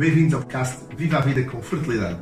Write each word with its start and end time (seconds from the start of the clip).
Bem-vindos 0.00 0.32
ao 0.32 0.40
podcast 0.40 0.82
Viva 0.96 1.18
a 1.18 1.20
Vida 1.20 1.44
com 1.44 1.60
Fertilidade. 1.60 2.18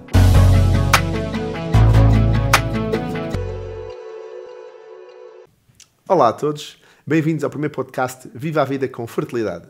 Olá 6.08 6.30
a 6.30 6.32
todos, 6.32 6.82
bem-vindos 7.06 7.44
ao 7.44 7.50
primeiro 7.50 7.72
podcast 7.72 8.28
Viva 8.34 8.62
a 8.62 8.64
Vida 8.64 8.88
com 8.88 9.06
Fertilidade. 9.06 9.68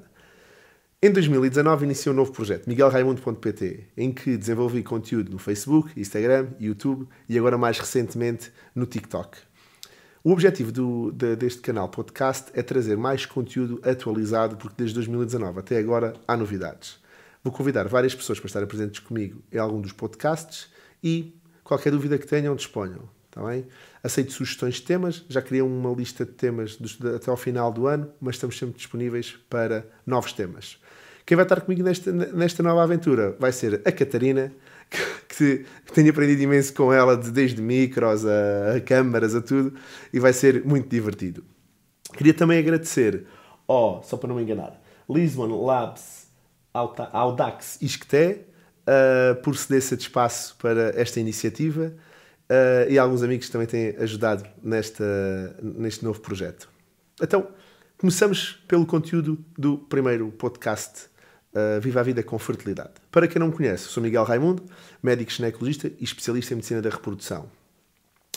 Em 1.03 1.13
2019 1.13 1.85
iniciei 1.85 2.11
um 2.11 2.17
novo 2.17 2.33
projeto, 2.33 2.67
miguelraimundo.pt, 2.67 3.89
em 3.95 4.11
que 4.11 4.39
desenvolvi 4.39 4.83
conteúdo 4.83 5.31
no 5.31 5.39
Facebook, 5.39 5.93
Instagram, 6.01 6.49
YouTube 6.59 7.07
e 7.29 7.37
agora 7.37 7.59
mais 7.59 7.79
recentemente 7.79 8.51
no 8.75 8.87
TikTok. 8.87 9.37
O 10.25 10.33
objetivo 10.33 10.73
do, 10.73 11.13
de, 11.13 11.37
deste 11.37 11.61
canal 11.61 11.91
podcast 11.91 12.51
é 12.55 12.63
trazer 12.63 12.97
mais 12.97 13.27
conteúdo 13.27 13.79
atualizado, 13.85 14.57
porque 14.57 14.77
desde 14.79 14.95
2019 14.95 15.59
até 15.59 15.77
agora 15.77 16.15
há 16.27 16.35
novidades. 16.39 17.07
Vou 17.43 17.53
convidar 17.53 17.87
várias 17.89 18.15
pessoas 18.15 18.39
para 18.39 18.47
estarem 18.47 18.69
presentes 18.69 19.01
comigo 19.01 19.43
em 19.53 19.59
algum 19.59 19.81
dos 19.81 19.93
podcasts 19.93 20.69
e 21.03 21.35
qualquer 21.63 21.91
dúvida 21.93 22.19
que 22.19 22.27
tenham, 22.27 22.55
disponham. 22.57 23.09
Está 23.29 23.47
bem? 23.47 23.67
Aceito 24.03 24.33
sugestões 24.33 24.77
de 24.77 24.83
temas, 24.83 25.25
já 25.29 25.41
criei 25.41 25.63
uma 25.63 25.93
lista 25.93 26.25
de 26.25 26.33
temas 26.33 26.79
até 27.15 27.31
ao 27.31 27.37
final 27.37 27.73
do 27.73 27.87
ano, 27.87 28.11
mas 28.21 28.37
estamos 28.37 28.59
sempre 28.59 28.77
disponíveis 28.77 29.39
para 29.49 29.87
novos 30.07 30.33
temas. 30.33 30.81
Quem 31.25 31.37
vai 31.37 31.45
estar 31.45 31.61
comigo 31.61 31.83
nesta, 31.83 32.11
nesta 32.11 32.63
nova 32.63 32.83
aventura 32.83 33.37
vai 33.39 33.53
ser 33.53 33.83
a 33.85 33.93
Catarina, 33.93 34.51
que, 35.29 35.59
que 35.59 35.93
tenho 35.93 36.11
aprendido 36.11 36.43
imenso 36.43 36.73
com 36.73 36.91
ela, 36.91 37.17
desde 37.17 37.61
micros 37.61 38.25
a, 38.25 38.77
a 38.77 38.81
câmaras, 38.81 39.35
a 39.35 39.43
tudo, 39.43 39.75
e 40.11 40.19
vai 40.19 40.33
ser 40.33 40.65
muito 40.65 40.89
divertido. 40.89 41.45
Queria 42.15 42.33
também 42.33 42.59
agradecer 42.59 43.27
ao, 43.67 44.03
só 44.03 44.17
para 44.17 44.29
não 44.29 44.37
me 44.37 44.43
enganar, 44.43 44.83
Lisbon 45.09 45.65
Labs 45.65 46.28
Audax 47.13 47.79
Isqueté 47.81 48.45
uh, 48.89 49.35
por 49.43 49.57
ceder 49.57 49.79
esse 49.79 49.95
espaço 49.95 50.57
para 50.57 50.91
esta 51.01 51.21
iniciativa 51.21 51.93
uh, 52.51 52.91
e 52.91 52.99
alguns 52.99 53.23
amigos 53.23 53.47
que 53.47 53.53
também 53.53 53.67
têm 53.67 53.97
ajudado 53.99 54.45
nesta, 54.63 55.57
neste 55.63 56.05
novo 56.05 56.21
projeto. 56.21 56.69
Então, 57.21 57.49
começamos 57.97 58.63
pelo 58.67 58.87
conteúdo 58.87 59.39
do 59.57 59.79
primeiro 59.79 60.31
podcast 60.33 61.07
uh, 61.53 61.81
Viva 61.81 62.01
a 62.01 62.03
Vida 62.03 62.23
com 62.23 62.39
Fertilidade. 62.39 62.93
Para 63.11 63.27
quem 63.27 63.41
não 63.41 63.49
me 63.49 63.55
conhece, 63.55 63.85
sou 63.85 64.03
Miguel 64.03 64.25
Raimundo, 64.25 64.65
médico 65.03 65.31
ginecologista 65.31 65.89
e 65.99 66.05
especialista 66.05 66.55
em 66.55 66.57
medicina 66.57 66.81
da 66.81 66.91
reprodução. 66.91 67.51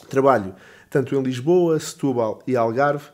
Trabalho 0.10 0.56
tanto 0.92 1.16
em 1.16 1.24
Lisboa, 1.24 1.80
Setúbal 1.80 2.44
e 2.46 2.56
Algarve. 2.56 3.06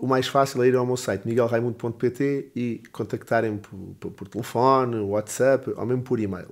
O 0.00 0.06
mais 0.06 0.26
fácil 0.26 0.62
é 0.62 0.68
ir 0.68 0.74
ao 0.74 0.86
meu 0.86 0.96
site 0.96 1.28
miguelraimundo.pt 1.28 2.52
e 2.56 2.82
contactarem 2.90 3.58
por, 3.58 3.78
por, 4.00 4.10
por, 4.12 4.28
telefone, 4.28 4.96
WhatsApp 4.96 5.74
ou 5.76 5.84
mesmo 5.84 6.02
por 6.02 6.18
e-mail. 6.18 6.48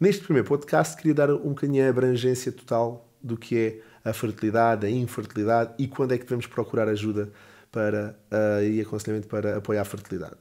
Neste 0.00 0.24
primeiro 0.24 0.48
podcast 0.48 0.96
queria 0.96 1.14
dar 1.14 1.30
um 1.30 1.50
bocadinho 1.50 1.86
a 1.86 1.88
abrangência 1.88 2.50
total 2.50 3.08
do 3.22 3.36
que 3.36 3.56
é 3.56 4.08
a 4.10 4.12
fertilidade, 4.12 4.84
a 4.84 4.90
infertilidade 4.90 5.74
e 5.78 5.86
quando 5.86 6.10
é 6.10 6.18
que 6.18 6.24
devemos 6.24 6.48
procurar 6.48 6.88
ajuda 6.88 7.30
para, 7.70 8.18
uh, 8.32 8.64
e 8.64 8.80
aconselhamento 8.80 9.28
para 9.28 9.58
apoiar 9.58 9.82
a 9.82 9.84
fertilidade. 9.84 10.38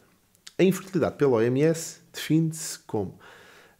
A 0.57 0.63
infertilidade 0.63 1.17
pela 1.17 1.33
OMS 1.33 1.99
define-se 2.11 2.79
como 2.87 3.19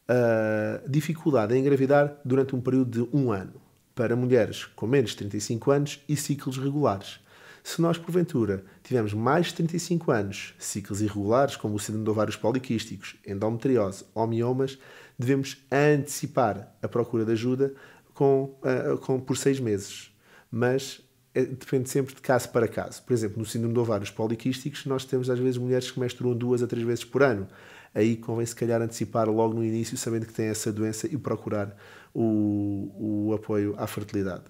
a 0.08 0.88
dificuldade 0.88 1.56
em 1.56 1.62
engravidar 1.62 2.16
durante 2.24 2.56
um 2.56 2.62
período 2.62 3.08
de 3.08 3.18
um 3.18 3.32
ano 3.32 3.54
para 3.96 4.16
mulheres 4.16 4.66
com 4.76 4.86
menos 4.86 5.10
de 5.12 5.18
35 5.18 5.72
anos 5.72 6.04
e 6.08 6.16
ciclos 6.16 6.60
regulares. 6.60 7.20
Se 7.64 7.82
nós, 7.82 7.98
porventura, 7.98 8.64
tivermos 8.84 9.14
mais 9.14 9.48
de 9.48 9.56
35 9.56 10.12
anos, 10.12 10.54
ciclos 10.58 11.02
irregulares, 11.02 11.56
como 11.56 11.76
o 11.76 11.80
síndrome 11.80 12.04
de 12.04 12.10
ovários 12.10 12.36
poliquísticos, 12.36 13.16
endometriose 13.26 14.04
ou 14.16 14.26
miomas, 14.26 14.80
devemos 15.18 15.64
antecipar 15.72 16.76
a 16.82 16.88
procura 16.88 17.24
de 17.24 17.34
ajuda 17.34 17.74
com, 18.14 18.56
uh, 18.64 18.98
com, 18.98 19.20
por 19.20 19.38
seis 19.38 19.60
meses. 19.60 20.12
Mas 20.52 21.02
é, 21.34 21.46
depende 21.46 21.90
sempre 21.90 22.14
de 22.16 22.22
caso 22.22 22.50
para 22.50 22.68
caso. 22.68 23.02
Por 23.04 23.14
exemplo, 23.14 23.40
no 23.40 23.46
síndrome 23.46 23.74
de 23.74 23.80
ovários 23.80 24.10
poliquísticos, 24.10 24.86
nós 24.86 25.06
temos 25.06 25.30
às 25.30 25.40
vezes 25.40 25.58
mulheres 25.58 25.90
que 25.90 26.00
menstruam 26.00 26.36
duas 26.36 26.62
a 26.62 26.68
três 26.68 26.86
vezes 26.86 27.06
por 27.06 27.24
ano. 27.24 27.48
Aí 27.94 28.16
convém 28.16 28.46
se 28.46 28.56
calhar 28.56 28.82
antecipar 28.82 29.30
logo 29.30 29.54
no 29.54 29.64
início, 29.64 29.98
sabendo 29.98 30.26
que 30.26 30.34
tem 30.34 30.48
essa 30.48 30.72
doença 30.72 31.08
e 31.08 31.18
procurar 31.18 31.76
o, 32.14 33.28
o 33.30 33.34
apoio 33.34 33.76
à 33.78 33.86
fertilidade. 33.88 34.44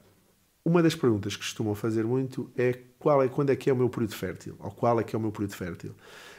Uma 0.64 0.84
das 0.84 0.94
perguntas 0.94 1.36
que 1.36 1.44
costumam 1.44 1.74
fazer 1.74 2.06
muito 2.06 2.52
é 2.56 2.78
qual 3.00 3.24
é 3.24 3.28
quando 3.28 3.50
é 3.50 3.56
que 3.56 3.70
é 3.70 3.74
o 3.74 3.76
meu 3.76 3.90
período 3.90 4.16
fértil, 4.16 4.56
ou 4.60 4.70
qual 4.72 5.00
é 5.00 5.04
que 5.04 5.16
é 5.16 5.20
o 5.20 5.22
meu 5.22 5.32
período 5.32 5.56
fértil. 5.56 5.96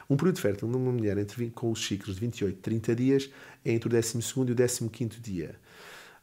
Um 0.09 0.17
período 0.17 0.39
fértil 0.39 0.69
numa 0.69 0.93
mulher 0.93 1.19
entre, 1.19 1.51
com 1.51 1.71
os 1.71 1.85
ciclos 1.85 2.15
de 2.17 2.21
28 2.21 2.57
e 2.57 2.61
30 2.61 2.95
dias 2.95 3.31
é 3.65 3.73
entre 3.73 3.89
o 3.89 3.91
12 3.91 4.19
e 4.83 4.85
o 4.85 4.91
15 4.91 5.21
dia. 5.21 5.57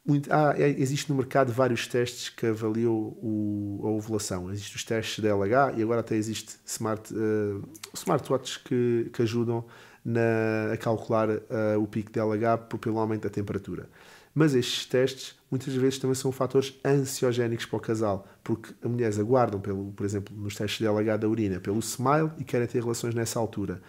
Muito, 0.06 0.32
ah, 0.32 0.56
é, 0.58 0.70
existe 0.70 1.10
no 1.10 1.16
mercado 1.16 1.52
vários 1.52 1.86
testes 1.88 2.30
que 2.30 2.46
avaliam 2.46 2.94
o, 2.94 3.82
a 3.84 3.90
ovulação. 3.90 4.50
Existem 4.50 4.76
os 4.76 4.84
testes 4.84 5.24
da 5.24 5.30
LH 5.30 5.78
e 5.78 5.84
agora 5.84 6.00
até 6.00 6.16
existe 6.16 6.56
smart, 6.66 7.14
uh, 7.14 7.62
smartwatches 7.94 8.58
que, 8.58 9.10
que 9.14 9.22
ajudam 9.22 9.66
na, 10.04 10.72
a 10.74 10.78
calcular 10.78 11.30
uh, 11.30 11.40
o 11.80 11.86
pico 11.86 12.12
de 12.12 12.20
LH 12.20 12.58
pelo 12.80 12.98
aumento 12.98 13.24
da 13.24 13.30
temperatura. 13.30 13.90
Mas 14.34 14.54
estes 14.54 14.86
testes 14.86 15.36
muitas 15.50 15.74
vezes 15.74 16.00
também 16.00 16.16
são 16.16 16.32
fatores 16.32 16.76
ansiogénicos 16.86 17.66
para 17.66 17.78
o 17.78 17.80
casal, 17.80 18.28
porque 18.44 18.74
as 18.84 18.90
mulheres 18.90 19.20
aguardam, 19.20 19.60
pelo, 19.60 19.92
por 19.92 20.06
exemplo, 20.06 20.36
nos 20.38 20.56
testes 20.56 20.80
de 20.80 20.88
LH 20.88 21.18
da 21.18 21.28
urina, 21.28 21.60
pelo 21.60 21.80
smile 21.80 22.32
e 22.38 22.44
querem 22.44 22.68
ter 22.68 22.82
relações 22.82 23.16
nessa 23.16 23.40
altura. 23.40 23.82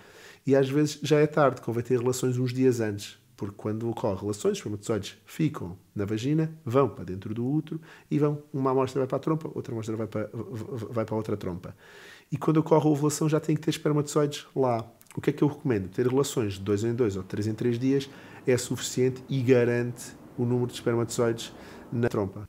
E 0.46 0.56
às 0.56 0.68
vezes 0.68 0.98
já 1.02 1.18
é 1.18 1.26
tarde, 1.26 1.60
convém 1.60 1.82
ter 1.82 1.98
relações 1.98 2.38
uns 2.38 2.52
dias 2.52 2.80
antes 2.80 3.20
porque 3.40 3.56
quando 3.56 3.88
ocorre 3.88 4.20
relações, 4.20 4.52
os 4.52 4.58
espermatozoides 4.58 5.16
ficam 5.24 5.78
na 5.94 6.04
vagina, 6.04 6.54
vão 6.62 6.90
para 6.90 7.04
dentro 7.04 7.32
do 7.32 7.50
útero 7.50 7.80
e 8.10 8.18
vão, 8.18 8.42
uma 8.52 8.70
amostra 8.70 9.00
vai 9.00 9.08
para 9.08 9.16
a 9.16 9.20
trompa, 9.20 9.50
outra 9.54 9.72
amostra 9.72 9.96
vai 9.96 10.06
para, 10.06 10.28
vai 10.90 11.06
para 11.06 11.16
outra 11.16 11.38
trompa. 11.38 11.74
E 12.30 12.36
quando 12.36 12.58
ocorre 12.58 12.86
a 12.86 12.90
ovulação 12.90 13.30
já 13.30 13.40
tem 13.40 13.56
que 13.56 13.62
ter 13.62 13.70
espermatozoides 13.70 14.46
lá. 14.54 14.86
O 15.16 15.22
que 15.22 15.30
é 15.30 15.32
que 15.32 15.42
eu 15.42 15.48
recomendo? 15.48 15.88
Ter 15.88 16.06
relações 16.06 16.52
de 16.54 16.60
2 16.60 16.84
em 16.84 16.94
2 16.94 17.16
ou 17.16 17.22
3 17.22 17.46
em 17.46 17.54
3 17.54 17.78
dias 17.78 18.10
é 18.46 18.58
suficiente 18.58 19.24
e 19.26 19.40
garante 19.40 20.14
o 20.42 20.46
número 20.46 20.68
de 20.68 20.74
espermatozoides 20.74 21.52
na 21.92 22.08
trompa. 22.08 22.48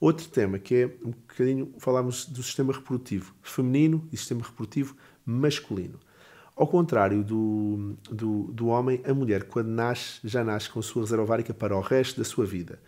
Outro 0.00 0.28
tema 0.28 0.58
que 0.58 0.74
é 0.74 0.86
um 1.04 1.10
bocadinho, 1.10 1.74
falámos 1.78 2.26
do 2.26 2.42
sistema 2.42 2.72
reprodutivo 2.72 3.34
feminino 3.42 4.06
e 4.12 4.16
sistema 4.16 4.42
reprodutivo 4.42 4.96
masculino. 5.24 5.98
Ao 6.56 6.66
contrário 6.66 7.24
do, 7.24 7.96
do, 8.10 8.44
do 8.52 8.66
homem, 8.68 9.00
a 9.04 9.12
mulher, 9.12 9.44
quando 9.44 9.68
nasce, 9.68 10.20
já 10.22 10.44
nasce 10.44 10.70
com 10.70 10.78
a 10.78 10.82
sua 10.82 11.02
reserva 11.02 11.24
ovárica 11.24 11.52
para 11.52 11.76
o 11.76 11.80
resto 11.80 12.18
da 12.18 12.24
sua 12.24 12.44
vida. 12.44 12.80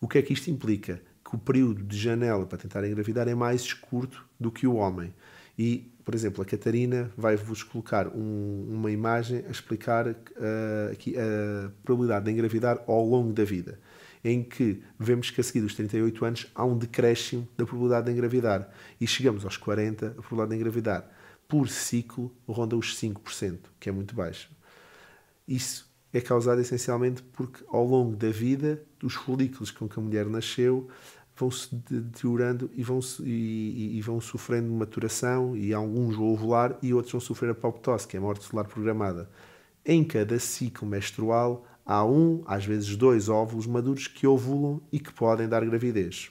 O 0.00 0.06
que 0.06 0.18
é 0.18 0.22
que 0.22 0.32
isto 0.32 0.50
implica? 0.50 1.02
Que 1.24 1.34
o 1.34 1.38
período 1.38 1.82
de 1.82 1.96
janela 1.96 2.46
para 2.46 2.58
tentar 2.58 2.86
engravidar 2.86 3.26
é 3.28 3.34
mais 3.34 3.72
curto 3.72 4.24
do 4.38 4.52
que 4.52 4.66
o 4.66 4.74
homem. 4.74 5.12
E, 5.58 5.90
por 6.08 6.14
exemplo, 6.14 6.42
a 6.42 6.46
Catarina 6.46 7.12
vai-vos 7.18 7.62
colocar 7.62 8.08
um, 8.08 8.66
uma 8.70 8.90
imagem 8.90 9.44
a 9.46 9.50
explicar 9.50 10.08
uh, 10.08 10.14
aqui 10.90 11.14
a 11.14 11.70
probabilidade 11.84 12.24
de 12.24 12.30
engravidar 12.30 12.82
ao 12.86 13.04
longo 13.04 13.30
da 13.30 13.44
vida, 13.44 13.78
em 14.24 14.42
que 14.42 14.82
vemos 14.98 15.30
que 15.30 15.38
a 15.38 15.44
seguir 15.44 15.60
dos 15.60 15.74
38 15.74 16.24
anos 16.24 16.50
há 16.54 16.64
um 16.64 16.78
decréscimo 16.78 17.46
da 17.58 17.66
probabilidade 17.66 18.06
de 18.06 18.12
engravidar 18.12 18.70
e 18.98 19.06
chegamos 19.06 19.44
aos 19.44 19.58
40, 19.58 20.06
a 20.06 20.10
probabilidade 20.12 20.48
de 20.48 20.56
engravidar 20.56 21.10
por 21.46 21.68
ciclo 21.68 22.34
ronda 22.48 22.74
os 22.74 22.98
5%, 22.98 23.58
que 23.78 23.90
é 23.90 23.92
muito 23.92 24.14
baixo. 24.14 24.50
Isso 25.46 25.92
é 26.10 26.22
causado 26.22 26.58
essencialmente 26.62 27.22
porque 27.22 27.62
ao 27.68 27.84
longo 27.84 28.16
da 28.16 28.30
vida 28.30 28.82
os 29.02 29.12
folículos 29.12 29.70
com 29.70 29.86
que 29.86 29.98
a 29.98 30.02
mulher 30.02 30.24
nasceu 30.24 30.88
vão 31.38 31.50
se 31.50 31.74
deteriorando 31.74 32.70
e 32.74 32.82
vão, 32.82 33.00
e, 33.20 33.96
e, 33.96 34.00
vão 34.02 34.20
sofrendo 34.20 34.72
maturação 34.72 35.56
e 35.56 35.72
alguns 35.72 36.16
vão 36.16 36.32
ovular 36.32 36.76
e 36.82 36.92
outros 36.92 37.12
vão 37.12 37.20
sofrer 37.20 37.50
apoptose, 37.50 38.06
que 38.06 38.16
é 38.16 38.18
a 38.18 38.22
morte 38.22 38.44
solar 38.44 38.66
programada. 38.66 39.30
Em 39.84 40.02
cada 40.02 40.38
ciclo 40.38 40.86
menstrual 40.86 41.64
há 41.86 42.04
um, 42.04 42.42
às 42.46 42.64
vezes 42.64 42.96
dois 42.96 43.28
óvulos 43.28 43.66
maduros 43.66 44.06
que 44.06 44.26
ovulam 44.26 44.80
e 44.92 44.98
que 44.98 45.12
podem 45.12 45.48
dar 45.48 45.64
gravidez. 45.64 46.30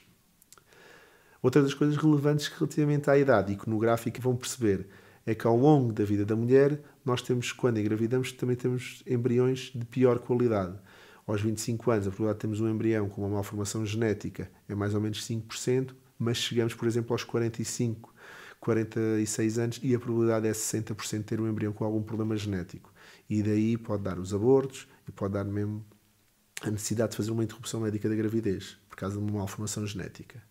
Outra 1.42 1.62
das 1.62 1.74
coisas 1.74 1.96
relevantes 1.96 2.48
relativamente 2.48 3.10
à 3.10 3.18
idade 3.18 3.54
iconográfica 3.54 4.22
vão 4.22 4.36
perceber 4.36 4.88
é 5.26 5.36
que 5.36 5.46
ao 5.46 5.58
longo 5.58 5.92
da 5.92 6.04
vida 6.06 6.26
da 6.26 6.36
mulher, 6.36 6.82
nós 7.04 7.22
temos, 7.22 7.52
quando 7.52 7.80
engravidamos, 7.80 8.32
também 8.32 8.56
temos 8.56 9.04
embriões 9.06 9.72
de 9.76 9.86
pior 9.86 10.20
qualidade. 10.20 10.78
Aos 11.28 11.42
25 11.42 11.92
anos, 11.92 12.08
a 12.08 12.10
probabilidade 12.10 12.38
de 12.38 12.42
termos 12.42 12.62
um 12.62 12.70
embrião 12.70 13.10
com 13.10 13.22
uma 13.22 13.30
malformação 13.30 13.86
genética 13.86 14.50
é 14.70 14.74
mais 14.74 14.94
ou 14.94 15.02
menos 15.02 15.28
5%, 15.28 15.94
mas 16.18 16.38
chegamos, 16.38 16.74
por 16.74 16.88
exemplo, 16.88 17.14
aos 17.14 17.26
45, 17.26 18.16
46 18.62 19.60
anos 19.60 19.80
e 19.84 19.94
a 19.94 20.00
probabilidade 20.00 20.48
é 20.48 20.52
60% 20.52 21.18
de 21.18 21.24
ter 21.26 21.42
um 21.42 21.50
embrião 21.50 21.74
com 21.74 21.84
algum 21.84 22.02
problema 22.02 22.38
genético. 22.38 22.94
E 23.30 23.44
daí 23.44 23.76
pode 23.78 24.04
dar 24.04 24.18
os 24.18 24.34
abortos 24.34 24.88
e 25.06 25.12
pode 25.12 25.34
dar 25.34 25.44
mesmo 25.44 25.86
a 26.62 26.72
necessidade 26.72 27.12
de 27.12 27.18
fazer 27.18 27.32
uma 27.32 27.44
interrupção 27.44 27.82
médica 27.82 28.08
da 28.08 28.16
gravidez, 28.16 28.78
por 28.88 28.96
causa 28.96 29.18
de 29.18 29.22
uma 29.22 29.40
malformação 29.40 29.86
genética. 29.86 30.42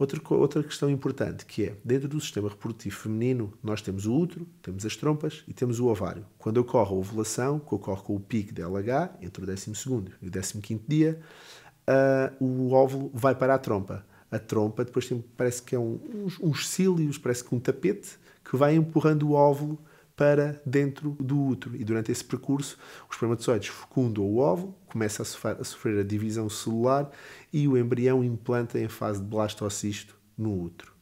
Outra, 0.00 0.18
outra 0.30 0.62
questão 0.62 0.88
importante 0.88 1.44
que 1.44 1.66
é, 1.66 1.76
dentro 1.84 2.08
do 2.08 2.18
sistema 2.18 2.48
reprodutivo 2.48 2.96
feminino, 2.96 3.52
nós 3.62 3.82
temos 3.82 4.06
o 4.06 4.16
útero, 4.16 4.48
temos 4.62 4.86
as 4.86 4.96
trompas 4.96 5.44
e 5.46 5.52
temos 5.52 5.78
o 5.78 5.88
ovário. 5.88 6.24
Quando 6.38 6.56
ocorre 6.56 6.88
a 6.88 6.94
ovulação, 6.94 7.58
que 7.58 7.74
ocorre 7.74 8.00
com 8.00 8.16
o 8.16 8.20
pico 8.20 8.54
de 8.54 8.62
LH, 8.62 9.18
entre 9.20 9.44
o 9.44 9.46
12 9.46 9.74
e 10.22 10.28
o 10.28 10.30
15 10.62 10.82
dia, 10.88 11.20
uh, 11.86 12.42
o 12.42 12.72
óvulo 12.72 13.10
vai 13.12 13.34
para 13.34 13.54
a 13.54 13.58
trompa. 13.58 14.06
A 14.30 14.38
trompa 14.38 14.86
depois 14.86 15.06
tem, 15.06 15.22
parece 15.36 15.62
que 15.62 15.74
é 15.74 15.78
um, 15.78 16.00
uns, 16.14 16.40
uns 16.40 16.66
cílios, 16.66 17.18
parece 17.18 17.44
que 17.44 17.54
um 17.54 17.60
tapete, 17.60 18.18
que 18.42 18.56
vai 18.56 18.74
empurrando 18.76 19.28
o 19.28 19.32
óvulo 19.32 19.78
para 20.20 20.60
dentro 20.66 21.16
do 21.18 21.42
útero. 21.42 21.74
E 21.74 21.82
durante 21.82 22.12
esse 22.12 22.22
percurso, 22.22 22.76
os 23.08 23.16
espermatozoides 23.16 23.68
fecundam 23.68 24.22
o 24.22 24.36
óvulo, 24.36 24.74
começa 24.86 25.22
a 25.22 25.24
sofrer, 25.24 25.56
a 25.58 25.64
sofrer 25.64 25.98
a 25.98 26.02
divisão 26.02 26.46
celular 26.50 27.10
e 27.50 27.66
o 27.66 27.74
embrião 27.74 28.22
implanta 28.22 28.78
em 28.78 28.86
fase 28.86 29.18
de 29.18 29.24
blastocisto 29.24 30.14
no 30.36 30.62
útero. 30.62 30.92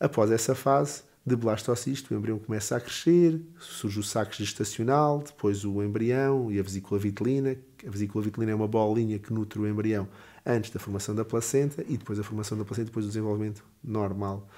Após 0.00 0.30
essa 0.30 0.54
fase 0.54 1.02
de 1.26 1.36
blastocisto, 1.36 2.14
o 2.14 2.16
embrião 2.16 2.38
começa 2.38 2.74
a 2.74 2.80
crescer, 2.80 3.38
surge 3.58 4.00
o 4.00 4.02
saco 4.02 4.32
gestacional, 4.32 5.18
depois 5.18 5.62
o 5.62 5.82
embrião 5.82 6.50
e 6.50 6.58
a 6.58 6.62
vesícula 6.62 6.98
vitelina. 6.98 7.58
A 7.86 7.90
vesícula 7.90 8.24
vitelina 8.24 8.52
é 8.52 8.54
uma 8.54 8.66
bolinha 8.66 9.18
que 9.18 9.34
nutre 9.34 9.58
o 9.58 9.68
embrião 9.68 10.08
antes 10.46 10.70
da 10.70 10.80
formação 10.80 11.14
da 11.14 11.26
placenta 11.26 11.84
e 11.86 11.98
depois 11.98 12.18
a 12.18 12.22
formação 12.22 12.56
da 12.56 12.64
placenta, 12.64 12.86
depois 12.86 13.04
o 13.04 13.08
desenvolvimento 13.08 13.62
normal 13.84 14.48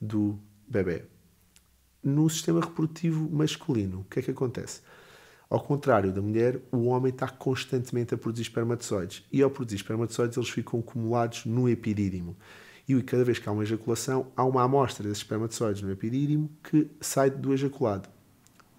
do 0.00 0.38
bebê 0.68 1.06
no 2.02 2.28
sistema 2.28 2.60
reprodutivo 2.60 3.28
masculino, 3.30 4.00
o 4.00 4.04
que 4.04 4.18
é 4.18 4.22
que 4.22 4.30
acontece? 4.30 4.80
Ao 5.48 5.60
contrário 5.60 6.12
da 6.12 6.22
mulher, 6.22 6.58
o 6.72 6.86
homem 6.86 7.10
está 7.10 7.28
constantemente 7.28 8.14
a 8.14 8.16
produzir 8.16 8.42
espermatozoides. 8.42 9.22
E 9.30 9.42
ao 9.42 9.50
produzir 9.50 9.76
espermatozoides, 9.76 10.36
eles 10.38 10.48
ficam 10.48 10.80
acumulados 10.80 11.44
no 11.44 11.68
epidídimo. 11.68 12.34
E 12.88 13.00
cada 13.02 13.22
vez 13.22 13.38
que 13.38 13.48
há 13.48 13.52
uma 13.52 13.62
ejaculação, 13.62 14.28
há 14.34 14.44
uma 14.44 14.62
amostra 14.62 15.06
desses 15.06 15.18
espermatozoides 15.18 15.82
no 15.82 15.92
epidídimo 15.92 16.50
que 16.64 16.90
sai 17.00 17.30
do 17.30 17.52
ejaculado. 17.52 18.08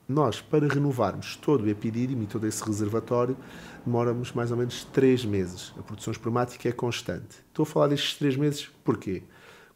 Nós, 0.09 0.41
para 0.41 0.67
renovarmos 0.67 1.37
todo 1.37 1.63
o 1.63 1.69
epidídimo 1.69 2.23
e 2.23 2.27
todo 2.27 2.45
esse 2.45 2.63
reservatório, 2.63 3.37
demoramos 3.85 4.33
mais 4.33 4.51
ou 4.51 4.57
menos 4.57 4.83
3 4.83 5.25
meses. 5.25 5.73
A 5.77 5.81
produção 5.81 6.11
espermática 6.11 6.67
é 6.67 6.71
constante. 6.71 7.37
Estou 7.47 7.63
a 7.63 7.65
falar 7.67 7.87
destes 7.87 8.17
3 8.17 8.35
meses 8.35 8.69
porquê? 8.83 9.23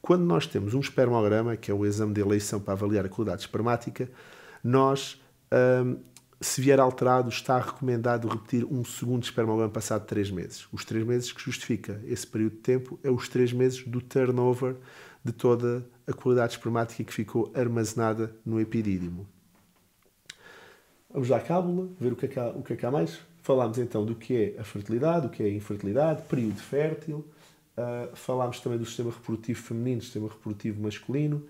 Quando 0.08 0.24
nós 0.24 0.48
temos 0.48 0.74
um 0.74 0.80
espermograma, 0.80 1.58
que 1.58 1.70
é 1.70 1.74
o 1.74 1.86
exame 1.86 2.14
de 2.14 2.22
eleição 2.22 2.62
para 2.62 2.72
avaliar 2.72 3.06
a 3.06 3.10
qualidade 3.10 3.42
espermática, 3.42 4.10
nós, 4.64 5.22
hum, 5.84 5.98
se 6.40 6.62
vier 6.62 6.80
alterado, 6.80 7.28
está 7.28 7.60
recomendado 7.60 8.26
repetir 8.30 8.64
um 8.64 8.86
segundo 8.86 9.24
espermograma 9.24 9.70
passado 9.70 10.06
três 10.06 10.32
meses. 10.32 10.66
Os 10.72 10.86
três 10.86 11.06
meses 11.06 11.34
que 11.34 11.42
justifica 11.42 12.02
esse 12.06 12.26
período 12.26 12.54
de 12.54 12.60
tempo 12.60 12.98
é 13.04 13.12
os 13.12 13.28
três 13.28 13.52
meses 13.52 13.84
do 13.84 14.00
turnover 14.00 14.78
de 15.26 15.34
toda 15.34 15.86
a 16.08 16.14
qualidade 16.14 16.54
espermática 16.54 17.04
que 17.04 17.14
ficou 17.14 17.52
armazenada 17.54 18.34
no 18.46 18.62
epidídimo. 18.62 19.28
Vamos 21.12 21.30
à 21.34 21.42
cábula, 21.42 21.90
ver 22.00 22.14
o 22.14 22.16
que, 22.16 22.28
é 22.28 22.30
que 22.30 22.40
há, 22.40 22.48
o 22.48 22.64
que 22.64 22.72
é 22.72 22.76
que 22.78 22.86
há 22.86 22.92
mais. 22.92 23.20
Falámos 23.44 23.78
então 23.78 24.06
do 24.06 24.16
que 24.16 24.56
é 24.56 24.62
a 24.62 24.64
fertilidade, 24.64 25.28
o 25.28 25.30
que 25.30 25.44
é 25.44 25.48
a 25.48 25.52
infertilidade, 25.52 26.22
período 26.30 26.62
fértil, 26.62 27.28
Uh, 27.78 28.16
falámos 28.16 28.60
também 28.60 28.80
do 28.80 28.86
sistema 28.86 29.12
reprodutivo 29.12 29.62
feminino, 29.62 30.02
sistema 30.02 30.28
reprodutivo 30.28 30.82
masculino, 30.82 31.46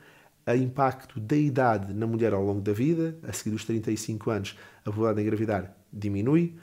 o 0.46 0.56
impacto 0.56 1.20
da 1.20 1.36
idade 1.36 1.94
na 1.94 2.08
mulher 2.08 2.34
ao 2.34 2.44
longo 2.44 2.62
da 2.62 2.74
vida, 2.74 3.18
a 3.24 3.34
seguir 3.34 3.52
dos 3.52 3.66
35 3.66 4.30
anos, 4.30 4.58
a 4.86 4.92
probabilidade 4.92 5.16
de 5.16 5.22
engravidar 5.22 5.78
diminui. 5.92 6.56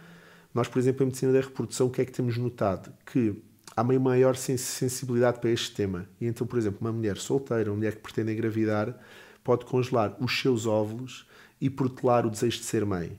Nós, 0.52 0.68
por 0.68 0.78
exemplo, 0.78 1.02
em 1.02 1.06
medicina 1.06 1.32
da 1.32 1.40
reprodução, 1.40 1.88
o 1.88 1.90
que 1.90 2.00
é 2.00 2.04
que 2.04 2.12
temos 2.12 2.38
notado? 2.38 2.92
Que 3.04 3.42
há 3.76 3.82
uma 3.82 3.98
maior 3.98 4.36
sensibilidade 4.36 5.40
para 5.40 5.50
este 5.50 5.74
tema. 5.74 6.08
E 6.20 6.26
então, 6.26 6.46
por 6.46 6.58
exemplo, 6.58 6.78
uma 6.80 6.92
mulher 6.92 7.16
solteira, 7.16 7.70
uma 7.70 7.76
mulher 7.76 7.96
que 7.96 8.02
pretende 8.02 8.32
engravidar, 8.32 8.96
pode 9.42 9.64
congelar 9.64 10.16
os 10.20 10.40
seus 10.40 10.66
óvulos 10.66 11.26
e 11.60 11.68
protelar 11.68 12.26
o 12.26 12.30
desejo 12.30 12.58
de 12.58 12.64
ser 12.64 12.84
mãe. 12.84 13.18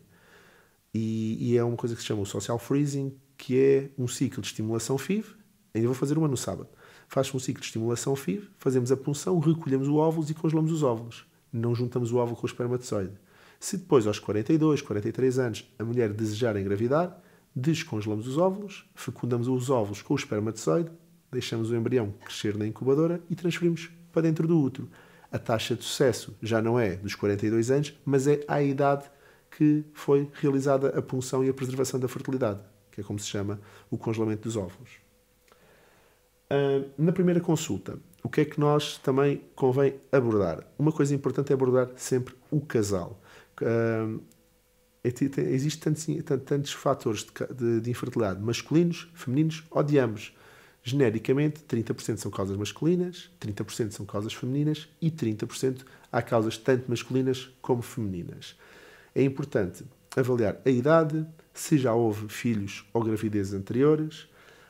E, 0.93 1.37
e 1.51 1.57
é 1.57 1.63
uma 1.63 1.75
coisa 1.75 1.95
que 1.95 2.01
se 2.01 2.07
chama 2.07 2.21
o 2.21 2.25
social 2.25 2.57
freezing, 2.57 3.15
que 3.37 3.59
é 3.59 3.89
um 3.97 4.07
ciclo 4.07 4.41
de 4.41 4.47
estimulação 4.47 4.97
FIV, 4.97 5.35
Ainda 5.75 5.87
vou 5.87 5.95
fazer 5.95 6.17
uma 6.17 6.29
no 6.29 6.37
sábado. 6.37 6.69
Faz-se 7.09 7.35
um 7.35 7.39
ciclo 7.39 7.59
de 7.59 7.67
estimulação 7.67 8.15
FIV, 8.15 8.47
fazemos 8.57 8.93
a 8.93 8.97
punção, 8.97 9.37
recolhemos 9.39 9.89
os 9.89 9.93
óvulos 9.93 10.29
e 10.29 10.33
congelamos 10.33 10.71
os 10.71 10.81
óvulos. 10.81 11.25
Não 11.51 11.75
juntamos 11.75 12.13
o 12.13 12.17
óvulo 12.17 12.37
com 12.37 12.47
o 12.47 12.49
espermatozoide. 12.49 13.13
Se 13.59 13.75
depois, 13.75 14.07
aos 14.07 14.17
42, 14.17 14.81
43 14.81 15.37
anos, 15.37 15.69
a 15.77 15.83
mulher 15.83 16.13
desejar 16.13 16.55
engravidar, 16.55 17.21
descongelamos 17.53 18.25
os 18.25 18.37
óvulos, 18.37 18.89
fecundamos 18.95 19.49
os 19.49 19.69
óvulos 19.69 20.01
com 20.01 20.13
o 20.13 20.17
espermatozoide, 20.17 20.89
deixamos 21.29 21.69
o 21.69 21.75
embrião 21.75 22.13
crescer 22.23 22.57
na 22.57 22.65
incubadora 22.65 23.21
e 23.29 23.35
transferimos 23.35 23.89
para 24.13 24.21
dentro 24.21 24.47
do 24.47 24.57
útero. 24.57 24.89
A 25.29 25.37
taxa 25.37 25.75
de 25.75 25.83
sucesso 25.83 26.33
já 26.41 26.61
não 26.61 26.79
é 26.79 26.95
dos 26.95 27.15
42 27.15 27.69
anos, 27.69 27.93
mas 28.05 28.27
é 28.27 28.45
à 28.47 28.63
idade 28.63 29.09
que 29.51 29.83
foi 29.93 30.29
realizada 30.35 30.97
a 30.97 31.01
punção 31.01 31.43
e 31.43 31.49
a 31.49 31.53
preservação 31.53 31.99
da 31.99 32.07
fertilidade, 32.07 32.61
que 32.91 33.01
é 33.01 33.03
como 33.03 33.19
se 33.19 33.27
chama 33.27 33.59
o 33.91 33.97
congelamento 33.97 34.43
dos 34.43 34.55
óvulos. 34.55 35.04
Uh, 36.51 36.89
na 36.97 37.11
primeira 37.11 37.39
consulta, 37.39 37.97
o 38.23 38.29
que 38.29 38.41
é 38.41 38.45
que 38.45 38.59
nós 38.59 38.97
também 38.99 39.41
convém 39.55 39.95
abordar? 40.11 40.63
Uma 40.77 40.91
coisa 40.91 41.13
importante 41.15 41.51
é 41.51 41.53
abordar 41.53 41.89
sempre 41.95 42.35
o 42.51 42.61
casal. 42.61 43.19
Uh, 43.61 44.21
Existem 45.07 45.93
tantos, 45.93 46.07
tantos 46.45 46.71
fatores 46.71 47.23
de, 47.23 47.53
de, 47.53 47.81
de, 47.81 47.91
infertilidade 47.91 48.41
masculinos, 48.41 49.07
femininos 49.13 49.63
ou 49.69 49.83
de 49.83 49.99
ambos. 49.99 50.35
Genericamente, 50.81 51.61
30% 51.61 52.17
são 52.17 52.31
causas 52.31 52.57
masculinas, 52.57 53.29
30% 53.39 53.91
são 53.91 54.05
causas 54.05 54.33
femininas 54.33 54.89
e 54.99 55.11
30% 55.11 55.83
há 56.11 56.21
causas 56.23 56.57
tanto 56.57 56.89
masculinas 56.89 57.51
como 57.61 57.83
femininas. 57.83 58.55
É 59.13 59.23
importante 59.23 59.83
avaliar 60.15 60.59
a 60.65 60.69
idade, 60.69 61.25
se 61.53 61.77
já 61.77 61.93
houve 61.93 62.27
filhos 62.27 62.83
ou 62.91 63.03
gravidezes 63.03 63.53
anteriores, 63.53 64.27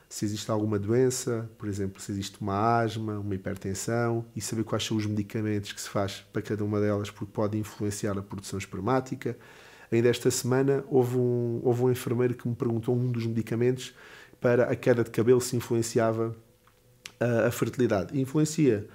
se 0.08 0.24
existe 0.24 0.50
alguma 0.50 0.78
doença, 0.78 1.50
por 1.58 1.68
exemplo, 1.68 2.00
se 2.00 2.12
existe 2.12 2.40
uma 2.40 2.78
asma, 2.80 3.18
uma 3.18 3.34
hipertensão, 3.34 4.24
e 4.34 4.40
saber 4.40 4.64
quais 4.64 4.84
são 4.84 4.96
os 4.96 5.06
medicamentos 5.06 5.72
que 5.72 5.80
se 5.80 5.88
faz 5.88 6.24
para 6.32 6.42
cada 6.42 6.64
uma 6.64 6.80
delas, 6.80 7.10
porque 7.10 7.32
pode 7.32 7.58
influenciar 7.58 8.16
a 8.16 8.22
produção 8.22 8.58
espermática. 8.58 9.36
Ainda 9.90 10.08
esta 10.08 10.30
semana 10.30 10.84
houve 10.88 11.16
um, 11.16 11.60
houve 11.62 11.82
um 11.82 11.90
enfermeiro 11.90 12.34
que 12.34 12.48
me 12.48 12.54
perguntou 12.54 12.96
um 12.96 13.10
dos 13.10 13.26
medicamentos 13.26 13.94
para 14.40 14.64
a 14.64 14.76
queda 14.76 15.02
de 15.02 15.10
cabelo 15.10 15.40
se 15.40 15.56
influenciava 15.56 16.36
a, 17.18 17.48
a 17.48 17.50
fertilidade. 17.50 18.18
Influencia. 18.18 18.86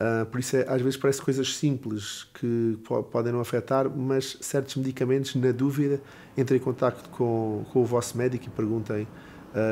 Uh, 0.00 0.26
por 0.26 0.40
isso, 0.40 0.56
é, 0.56 0.66
às 0.68 0.80
vezes, 0.80 0.96
parece 0.96 1.22
coisas 1.22 1.56
simples 1.56 2.24
que 2.34 2.78
podem 3.10 3.32
não 3.32 3.40
afetar, 3.40 3.88
mas 3.88 4.36
certos 4.40 4.74
medicamentos, 4.76 5.34
na 5.36 5.52
dúvida, 5.52 6.00
entrem 6.36 6.58
em 6.58 6.62
contato 6.62 7.08
com, 7.10 7.64
com 7.72 7.82
o 7.82 7.84
vosso 7.84 8.18
médico 8.18 8.46
e 8.46 8.50
perguntem 8.50 9.06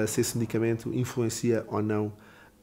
se 0.06 0.20
esse 0.20 0.36
medicamento 0.36 0.92
influencia 0.92 1.64
ou 1.68 1.82
não 1.82 2.12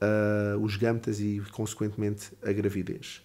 uh, 0.01 0.59
os 0.61 0.75
gametas 0.75 1.19
e, 1.19 1.41
consequentemente, 1.51 2.31
a 2.43 2.51
gravidez. 2.51 3.21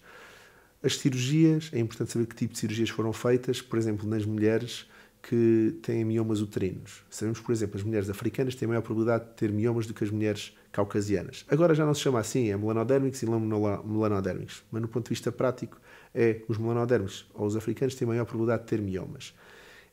As 0.81 0.97
cirurgias, 0.97 1.69
é 1.71 1.79
importante 1.79 2.11
saber 2.11 2.25
que 2.25 2.35
tipo 2.35 2.53
de 2.53 2.59
cirurgias 2.59 2.89
foram 2.89 3.13
feitas, 3.13 3.61
por 3.61 3.79
exemplo, 3.79 4.07
nas 4.07 4.25
mulheres 4.25 4.85
que 5.21 5.79
têm 5.81 6.03
miomas 6.03 6.41
uterinos. 6.41 7.05
Sabemos, 7.09 7.39
por 7.39 7.53
exemplo, 7.53 7.77
as 7.77 7.83
mulheres 7.83 8.09
africanas 8.09 8.55
têm 8.55 8.67
maior 8.67 8.81
probabilidade 8.81 9.29
de 9.29 9.35
ter 9.35 9.49
miomas 9.49 9.87
do 9.87 9.93
que 9.93 10.03
as 10.03 10.09
mulheres 10.09 10.53
caucasianas. 10.73 11.45
Agora 11.47 11.73
já 11.73 11.85
não 11.85 11.93
se 11.93 12.01
chama 12.01 12.19
assim, 12.19 12.49
é 12.49 12.57
melanodérmicos 12.57 13.23
e 13.23 13.25
melanodérmicos, 13.25 14.63
mas 14.69 14.81
no 14.81 14.87
ponto 14.89 15.05
de 15.05 15.09
vista 15.11 15.31
prático 15.31 15.79
é 16.13 16.41
os 16.49 16.57
melanodérmicos 16.57 17.25
ou 17.33 17.47
os 17.47 17.55
africanos 17.55 17.95
têm 17.95 18.05
maior 18.05 18.25
probabilidade 18.25 18.63
de 18.63 18.69
ter 18.69 18.81
miomas 18.81 19.33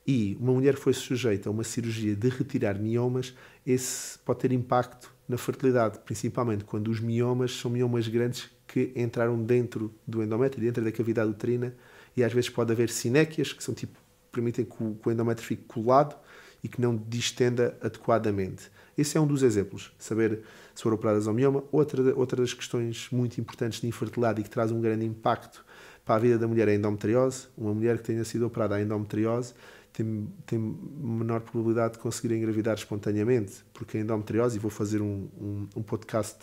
e 0.07 0.37
uma 0.41 0.53
mulher 0.53 0.77
foi 0.77 0.93
sujeita 0.93 1.49
a 1.49 1.53
uma 1.53 1.65
cirurgia 1.65 2.15
de 2.17 2.29
retirar 2.29 2.79
miomas, 2.79 3.35
esse 3.67 4.19
pode 4.21 4.41
ter 4.41 4.53
impacto 4.53 5.13
na 5.29 5.37
fertilidade, 5.37 6.01
principalmente 6.05 6.65
quando 6.65 6.89
os 6.89 7.01
miomas 7.01 7.53
são 7.53 7.71
miomas 7.71 8.09
grandes 8.09 8.51
que 8.67 8.93
entraram 8.97 9.43
dentro 9.43 9.95
do 10.07 10.23
endométrio, 10.23 10.65
dentro 10.65 10.83
da 10.83 10.91
cavidade 10.91 11.31
uterina, 11.31 11.75
e 12.17 12.25
às 12.25 12.33
vezes 12.33 12.51
pode 12.51 12.73
haver 12.73 12.89
sinéquias, 12.91 13.53
que 13.53 13.63
são 13.63 13.75
tipo, 13.75 13.99
permitem 14.33 14.65
que 14.65 14.83
o, 14.83 14.95
que 14.95 15.09
o 15.09 15.13
endométrio 15.13 15.47
fique 15.47 15.65
colado 15.65 16.17
e 16.63 16.69
que 16.69 16.81
não 16.81 16.97
distenda 16.97 17.77
adequadamente. 17.81 18.71
Esse 18.97 19.17
é 19.17 19.21
um 19.21 19.27
dos 19.27 19.43
exemplos, 19.43 19.93
saber 19.99 20.43
se 20.75 20.83
foram 20.83 20.97
operadas 20.97 21.27
ao 21.27 21.35
mioma. 21.35 21.65
Outra, 21.73 22.15
outra 22.17 22.43
das 22.43 22.53
questões 22.53 23.09
muito 23.11 23.41
importantes 23.41 23.81
de 23.81 23.87
infertilidade 23.87 24.41
e 24.41 24.45
que 24.45 24.51
traz 24.51 24.71
um 24.71 24.81
grande 24.81 25.05
impacto 25.05 25.65
para 26.11 26.17
a 26.17 26.19
vida 26.19 26.39
da 26.39 26.49
mulher 26.49 26.67
é 26.67 26.73
a 26.73 26.75
endometriose. 26.75 27.47
Uma 27.57 27.73
mulher 27.73 27.99
que 27.99 28.03
tenha 28.03 28.25
sido 28.25 28.45
operada 28.45 28.75
à 28.75 28.83
endometriose 28.83 29.55
tem, 29.93 30.27
tem 30.45 30.59
menor 30.59 31.41
probabilidade 31.43 31.93
de 31.93 31.99
conseguir 32.01 32.35
engravidar 32.35 32.75
espontaneamente, 32.75 33.65
porque 33.73 33.97
a 33.97 34.01
endometriose, 34.01 34.57
e 34.57 34.59
vou 34.59 34.73
fazer 34.73 35.01
um, 35.01 35.29
um, 35.41 35.69
um 35.77 35.83
podcast 35.85 36.37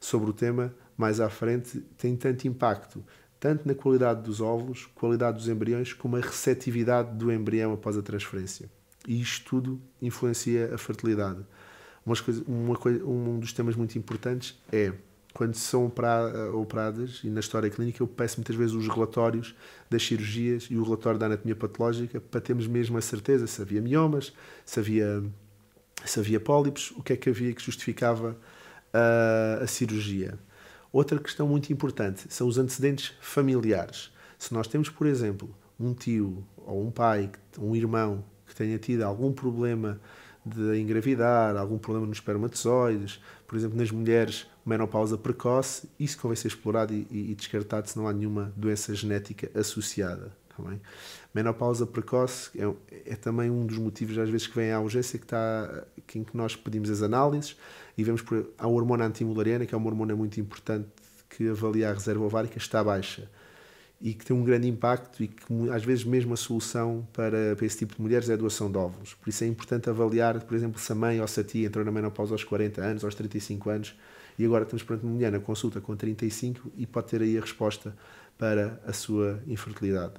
sobre 0.00 0.30
o 0.30 0.32
tema 0.32 0.74
mais 0.96 1.20
à 1.20 1.30
frente, 1.30 1.78
tem 1.96 2.16
tanto 2.16 2.48
impacto, 2.48 3.04
tanto 3.38 3.68
na 3.68 3.76
qualidade 3.76 4.22
dos 4.22 4.40
óvulos, 4.40 4.86
qualidade 4.96 5.38
dos 5.38 5.48
embriões, 5.48 5.92
como 5.92 6.16
a 6.16 6.20
receptividade 6.20 7.16
do 7.16 7.30
embrião 7.30 7.72
após 7.74 7.96
a 7.96 8.02
transferência. 8.02 8.68
E 9.06 9.20
isto 9.20 9.48
tudo 9.48 9.80
influencia 10.02 10.74
a 10.74 10.78
fertilidade. 10.78 11.46
Uma 12.04 12.16
coisa, 12.16 12.42
uma 12.48 12.76
coisa, 12.76 13.04
um 13.04 13.38
dos 13.38 13.52
temas 13.52 13.76
muito 13.76 13.96
importantes 13.96 14.60
é 14.72 14.92
quando 15.36 15.54
são 15.54 15.92
operadas, 16.54 17.20
e 17.22 17.28
na 17.28 17.40
história 17.40 17.68
clínica 17.68 18.02
eu 18.02 18.06
peço 18.06 18.38
muitas 18.38 18.56
vezes 18.56 18.74
os 18.74 18.88
relatórios 18.88 19.54
das 19.90 20.02
cirurgias 20.02 20.66
e 20.70 20.78
o 20.78 20.82
relatório 20.82 21.18
da 21.18 21.26
anatomia 21.26 21.54
patológica 21.54 22.18
para 22.18 22.40
termos 22.40 22.66
mesmo 22.66 22.96
a 22.96 23.02
certeza 23.02 23.46
se 23.46 23.60
havia 23.60 23.82
miomas, 23.82 24.32
se 24.64 24.80
havia, 24.80 25.22
se 26.06 26.18
havia 26.18 26.40
pólipos, 26.40 26.90
o 26.92 27.02
que 27.02 27.12
é 27.12 27.16
que 27.18 27.28
havia 27.28 27.52
que 27.52 27.62
justificava 27.62 28.34
a, 28.94 29.64
a 29.64 29.66
cirurgia. 29.66 30.38
Outra 30.90 31.18
questão 31.18 31.46
muito 31.46 31.70
importante 31.70 32.24
são 32.30 32.48
os 32.48 32.56
antecedentes 32.56 33.12
familiares. 33.20 34.10
Se 34.38 34.54
nós 34.54 34.66
temos, 34.66 34.88
por 34.88 35.06
exemplo, 35.06 35.54
um 35.78 35.92
tio 35.92 36.46
ou 36.56 36.82
um 36.82 36.90
pai, 36.90 37.30
um 37.58 37.76
irmão 37.76 38.24
que 38.46 38.54
tenha 38.54 38.78
tido 38.78 39.02
algum 39.02 39.30
problema 39.34 40.00
de 40.46 40.80
engravidar, 40.80 41.56
algum 41.56 41.76
problema 41.76 42.06
nos 42.06 42.18
espermatozoides, 42.18 43.20
por 43.48 43.56
exemplo, 43.56 43.76
nas 43.76 43.90
mulheres, 43.90 44.46
menopausa 44.64 45.18
precoce, 45.18 45.88
isso 45.98 46.16
convém 46.18 46.36
ser 46.36 46.46
explorado 46.46 46.94
e, 46.94 47.06
e, 47.10 47.34
descartado 47.34 47.88
se 47.88 47.98
não 47.98 48.06
há 48.06 48.12
nenhuma 48.12 48.52
doença 48.56 48.94
genética 48.94 49.50
associada. 49.58 50.32
Também. 50.56 50.78
Tá 50.78 50.84
menopausa 51.34 51.84
precoce 51.84 52.50
é, 52.58 53.12
é, 53.12 53.16
também 53.16 53.50
um 53.50 53.66
dos 53.66 53.76
motivos, 53.76 54.16
às 54.16 54.30
vezes, 54.30 54.46
que 54.46 54.54
vem 54.54 54.72
à 54.72 54.80
urgência, 54.80 55.18
que 55.18 55.26
está, 55.26 55.84
que, 56.06 56.20
em 56.20 56.24
que 56.24 56.36
nós 56.36 56.54
pedimos 56.54 56.88
as 56.90 57.02
análises 57.02 57.56
e 57.98 58.04
vemos 58.04 58.22
por 58.22 58.46
a 58.56 58.68
hormona 58.68 59.04
antimulariana, 59.04 59.66
que 59.66 59.74
é 59.74 59.78
uma 59.78 59.88
hormona 59.88 60.14
muito 60.14 60.40
importante 60.40 60.86
que 61.28 61.48
avalia 61.48 61.90
a 61.90 61.92
reserva 61.92 62.24
ovárica, 62.24 62.56
está 62.56 62.82
baixa 62.82 63.28
e 64.00 64.12
que 64.12 64.24
tem 64.24 64.36
um 64.36 64.44
grande 64.44 64.68
impacto 64.68 65.22
e 65.22 65.28
que 65.28 65.44
às 65.70 65.84
vezes 65.84 66.04
mesmo 66.04 66.34
a 66.34 66.36
solução 66.36 67.06
para, 67.12 67.56
para 67.56 67.66
esse 67.66 67.78
tipo 67.78 67.94
de 67.94 68.02
mulheres 68.02 68.28
é 68.28 68.34
a 68.34 68.36
doação 68.36 68.70
de 68.70 68.76
óvulos. 68.76 69.14
Por 69.14 69.28
isso 69.28 69.42
é 69.42 69.46
importante 69.46 69.88
avaliar, 69.88 70.42
por 70.42 70.54
exemplo, 70.54 70.78
se 70.78 70.92
a 70.92 70.94
mãe 70.94 71.20
ou 71.20 71.26
se 71.26 71.40
a 71.40 71.44
tia 71.44 71.66
entrou 71.66 71.84
na 71.84 71.90
menopausa 71.90 72.34
aos 72.34 72.44
40 72.44 72.80
anos, 72.82 73.04
aos 73.04 73.14
35 73.14 73.70
anos, 73.70 73.96
e 74.38 74.44
agora 74.44 74.64
estamos 74.64 74.82
perante 74.82 75.04
uma 75.04 75.14
mulher 75.14 75.32
na 75.32 75.40
consulta 75.40 75.80
com 75.80 75.96
35 75.96 76.70
e 76.76 76.86
pode 76.86 77.08
ter 77.08 77.22
aí 77.22 77.38
a 77.38 77.40
resposta 77.40 77.96
para 78.36 78.80
a 78.86 78.92
sua 78.92 79.42
infertilidade. 79.46 80.14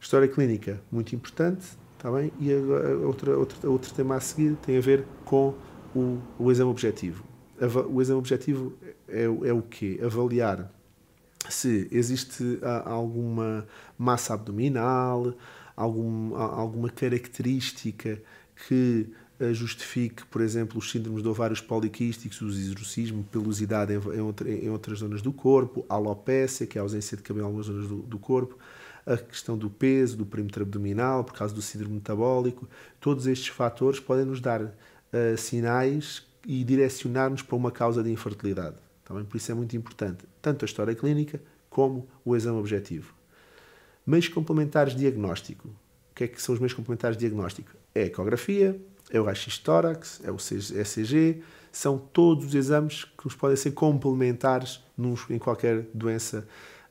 História 0.00 0.28
clínica, 0.28 0.80
muito 0.90 1.14
importante, 1.14 1.66
está 1.96 2.10
bem? 2.10 2.32
E 2.40 2.52
agora, 2.52 2.96
outra, 2.98 3.36
outra, 3.36 3.68
outro 3.68 3.92
tema 3.92 4.14
a 4.14 4.20
seguir 4.20 4.56
tem 4.64 4.78
a 4.78 4.80
ver 4.80 5.04
com 5.24 5.54
o, 5.94 6.18
o 6.38 6.50
exame 6.50 6.70
objetivo. 6.70 7.24
O 7.90 8.00
exame 8.00 8.18
objetivo 8.18 8.72
é, 9.06 9.24
é 9.24 9.52
o 9.52 9.60
quê? 9.60 10.00
Avaliar 10.02 10.72
se 11.48 11.88
existe 11.90 12.58
ah, 12.62 12.90
alguma 12.90 13.66
massa 13.96 14.34
abdominal, 14.34 15.34
algum, 15.76 16.34
alguma 16.34 16.90
característica 16.90 18.20
que 18.66 19.08
ah, 19.40 19.52
justifique, 19.52 20.26
por 20.26 20.40
exemplo, 20.40 20.78
os 20.78 20.90
síndromes 20.90 21.22
de 21.22 21.28
ovários 21.28 21.60
poliquísticos, 21.60 22.40
o 22.40 22.48
exorcismo, 22.48 23.24
pelosidade 23.24 23.92
em, 23.92 24.20
outra, 24.20 24.50
em, 24.50 24.68
outras 24.68 24.98
zonas 24.98 25.22
do 25.22 25.32
corpo, 25.32 25.86
alopécia, 25.88 26.66
que 26.66 26.76
é 26.76 26.80
a 26.80 26.82
ausência 26.82 27.16
de 27.16 27.22
cabelo 27.22 27.44
em 27.44 27.46
algumas 27.46 27.66
zonas 27.66 27.88
do, 27.88 27.96
do, 27.98 28.18
corpo, 28.18 28.58
a 29.06 29.16
questão 29.16 29.56
do 29.56 29.70
peso, 29.70 30.16
do 30.16 30.26
perímetro 30.26 30.64
abdominal, 30.64 31.22
por 31.24 31.34
causa 31.34 31.54
do 31.54 31.62
síndrome 31.62 31.94
metabólico. 31.94 32.68
Todos 33.00 33.26
estes 33.26 33.48
fatores 33.48 34.00
podem 34.00 34.24
nos 34.24 34.40
dar 34.40 34.60
uh, 34.62 34.72
sinais 35.38 36.26
e 36.46 36.64
direcionar-nos 36.64 37.42
para 37.42 37.56
uma 37.56 37.70
causa 37.70 38.02
de 38.02 38.10
infertilidade. 38.10 38.87
Também 39.08 39.24
por 39.24 39.38
isso 39.38 39.50
é 39.50 39.54
muito 39.54 39.74
importante 39.74 40.26
tanto 40.42 40.64
a 40.64 40.66
história 40.66 40.94
clínica 40.94 41.40
como 41.70 42.06
o 42.24 42.36
exame 42.36 42.58
objetivo. 42.58 43.14
Meios 44.06 44.28
complementares 44.28 44.92
de 44.92 45.00
diagnóstico. 45.00 45.68
O 45.68 46.14
que 46.14 46.24
é 46.24 46.28
que 46.28 46.40
são 46.40 46.54
os 46.54 46.60
meios 46.60 46.74
complementares 46.74 47.16
de 47.16 47.20
diagnóstico? 47.26 47.70
É 47.94 48.02
a 48.02 48.06
ecografia, 48.06 48.78
é 49.10 49.18
o 49.18 49.24
raio-x 49.24 49.58
tórax, 49.58 50.20
é 50.22 50.30
o 50.30 50.36
ECG, 50.36 51.42
são 51.72 51.96
todos 51.98 52.46
os 52.46 52.54
exames 52.54 53.04
que 53.04 53.24
nos 53.24 53.34
podem 53.34 53.56
ser 53.56 53.70
complementares 53.72 54.82
em 55.30 55.38
qualquer 55.38 55.86
doença 55.94 56.46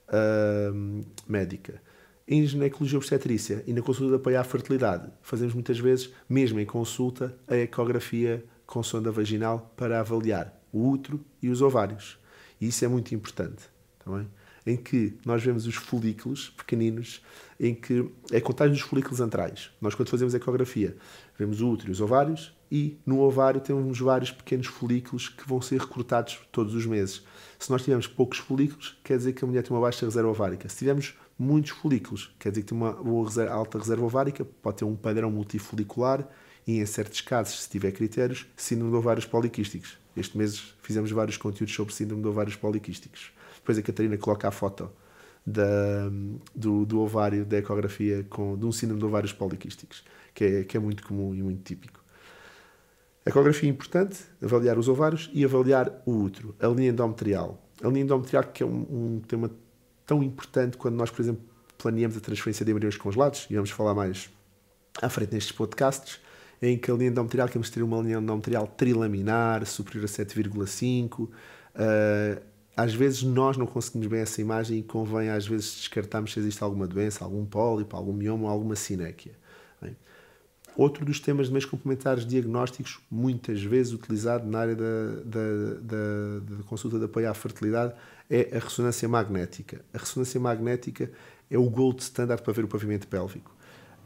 uh, 0.07 1.05
médica. 1.27 1.81
Em 2.27 2.45
ginecologia 2.45 2.97
obstetrícia 2.97 3.63
e 3.67 3.73
na 3.73 3.81
consulta 3.81 4.11
de 4.11 4.15
apoio 4.15 4.39
à 4.39 4.43
fertilidade, 4.43 5.09
fazemos 5.21 5.53
muitas 5.53 5.79
vezes, 5.79 6.09
mesmo 6.27 6.59
em 6.59 6.65
consulta, 6.65 7.35
a 7.47 7.55
ecografia 7.55 8.43
com 8.65 8.83
sonda 8.83 9.11
vaginal 9.11 9.73
para 9.77 9.99
avaliar 9.99 10.53
o 10.77 10.89
útero 10.89 11.19
e 11.41 11.49
os 11.49 11.61
ovários. 11.61 12.17
E 12.59 12.67
isso 12.67 12.83
é 12.85 12.87
muito 12.87 13.13
importante. 13.13 13.63
Também 13.99 14.27
em 14.67 14.75
que 14.75 15.17
nós 15.25 15.41
vemos 15.41 15.65
os 15.65 15.75
folículos 15.75 16.49
pequeninos, 16.49 17.21
em 17.57 17.73
que 17.73 18.11
é 18.31 18.41
contagem 18.41 18.73
dos 18.73 18.81
folículos 18.81 19.21
antrais. 19.21 19.71
Nós, 19.79 19.95
quando 19.95 20.09
fazemos 20.09 20.33
ecografia, 20.33 20.97
vemos 21.39 21.61
o 21.61 21.69
útero 21.69 21.89
e 21.89 21.93
os 21.93 22.01
ovários, 22.01 22.53
e 22.69 22.97
no 23.05 23.21
ovário 23.21 23.61
temos 23.61 23.97
vários 23.97 24.29
pequenos 24.29 24.67
folículos 24.67 25.29
que 25.29 25.47
vão 25.47 25.61
ser 25.61 25.79
recrutados 25.79 26.39
todos 26.51 26.75
os 26.75 26.85
meses. 26.85 27.23
Se 27.57 27.71
nós 27.71 27.81
tivermos 27.81 28.07
poucos 28.07 28.39
folículos, 28.39 28.97
quer 29.05 29.17
dizer 29.17 29.31
que 29.31 29.43
a 29.43 29.47
mulher 29.47 29.63
tem 29.63 29.71
uma 29.71 29.81
baixa 29.81 30.05
reserva 30.05 30.29
ovárica. 30.29 30.67
Se 30.67 30.79
tivermos 30.79 31.15
muitos 31.39 31.71
folículos, 31.71 32.35
quer 32.37 32.49
dizer 32.49 32.63
que 32.63 32.67
tem 32.67 32.77
uma 32.77 32.97
alta 33.49 33.79
reserva 33.79 34.03
ovárica, 34.03 34.43
pode 34.43 34.77
ter 34.77 34.85
um 34.85 34.97
padrão 34.97 35.31
multifolicular 35.31 36.27
e, 36.67 36.79
em 36.79 36.85
certos 36.85 37.21
casos, 37.21 37.63
se 37.63 37.69
tiver 37.69 37.93
critérios, 37.93 38.45
síndrome 38.57 38.91
de 38.91 38.97
ovários 38.97 39.25
poliquísticos. 39.25 39.97
Este 40.17 40.37
mês 40.37 40.75
fizemos 40.83 41.09
vários 41.11 41.37
conteúdos 41.37 41.73
sobre 41.73 41.93
síndrome 41.93 42.21
de 42.21 42.27
ovários 42.27 42.57
poliquísticos. 42.57 43.31
Depois 43.55 43.77
a 43.77 43.81
Catarina 43.81 44.17
coloca 44.17 44.49
a 44.49 44.51
foto 44.51 44.91
da, 45.45 46.09
do, 46.53 46.85
do, 46.85 46.99
ovário, 46.99 47.45
da 47.45 47.59
ecografia 47.59 48.25
com, 48.29 48.57
de 48.57 48.65
um 48.65 48.71
síndrome 48.71 48.99
de 48.99 49.05
ovários 49.05 49.31
poliquísticos, 49.31 50.03
que 50.33 50.43
é, 50.43 50.63
que 50.65 50.75
é 50.75 50.79
muito 50.79 51.07
comum 51.07 51.33
e 51.33 51.41
muito 51.41 51.63
típico. 51.63 52.03
Ecografia 53.25 53.69
é 53.69 53.71
importante, 53.71 54.19
avaliar 54.43 54.77
os 54.77 54.89
ovários 54.89 55.29
e 55.33 55.45
avaliar 55.45 56.01
o 56.05 56.23
útero, 56.23 56.53
a 56.59 56.67
linha 56.67 56.89
endometrial. 56.89 57.63
A 57.81 57.87
linha 57.87 58.01
endometrial 58.01 58.43
que 58.43 58.63
é 58.63 58.65
um, 58.65 58.87
um 58.89 59.21
tema 59.25 59.51
tão 60.05 60.21
importante 60.21 60.75
quando 60.77 60.95
nós, 60.95 61.11
por 61.11 61.21
exemplo, 61.21 61.43
planeamos 61.77 62.17
a 62.17 62.19
transferência 62.19 62.65
de 62.65 62.71
embriões 62.71 62.97
congelados, 62.97 63.47
e 63.49 63.55
vamos 63.55 63.69
falar 63.69 63.93
mais 63.93 64.29
à 65.01 65.09
frente 65.09 65.33
nestes 65.33 65.51
podcasts, 65.51 66.19
em 66.61 66.77
que 66.77 66.89
a 66.89 66.93
linha 66.93 67.09
endometrial 67.09 67.47
queremos 67.47 67.69
ter 67.69 67.83
uma 67.83 68.01
linha 68.01 68.17
endometrial 68.17 68.67
trilaminar, 68.67 69.65
superior 69.65 70.05
a 70.05 70.07
7,5. 70.07 71.19
Uh, 71.19 71.29
ah, 71.75 72.41
às 72.77 72.93
vezes 72.93 73.23
nós 73.23 73.57
não 73.57 73.65
conseguimos 73.65 74.07
bem 74.07 74.19
essa 74.19 74.39
imagem 74.39 74.77
e 74.77 74.83
convém 74.83 75.29
às 75.29 75.47
vezes 75.47 75.75
descartarmos 75.77 76.31
se 76.31 76.39
existe 76.39 76.63
alguma 76.63 76.85
doença, 76.85 77.23
algum 77.23 77.43
pólipo, 77.43 77.95
algum 77.97 78.13
mioma 78.13 78.49
alguma 78.49 78.75
sinéquia. 78.75 79.33
Bem, 79.81 79.95
outro 80.75 81.03
dos 81.03 81.19
temas 81.19 81.47
de 81.47 81.53
meios 81.53 81.65
complementares 81.65 82.23
diagnósticos, 82.23 82.99
muitas 83.09 83.63
vezes 83.63 83.93
utilizado 83.93 84.47
na 84.47 84.59
área 84.59 84.75
da, 84.75 84.83
da, 85.25 85.73
da, 85.81 86.55
da 86.57 86.63
consulta 86.65 86.99
de 86.99 87.05
apoio 87.05 87.27
à 87.27 87.33
fertilidade, 87.33 87.95
é 88.29 88.55
a 88.55 88.59
ressonância 88.59 89.09
magnética. 89.09 89.83
A 89.91 89.97
ressonância 89.97 90.39
magnética 90.39 91.11
é 91.49 91.57
o 91.57 91.67
gold 91.69 92.01
standard 92.03 92.43
para 92.43 92.53
ver 92.53 92.63
o 92.63 92.67
pavimento 92.67 93.07
pélvico. 93.07 93.56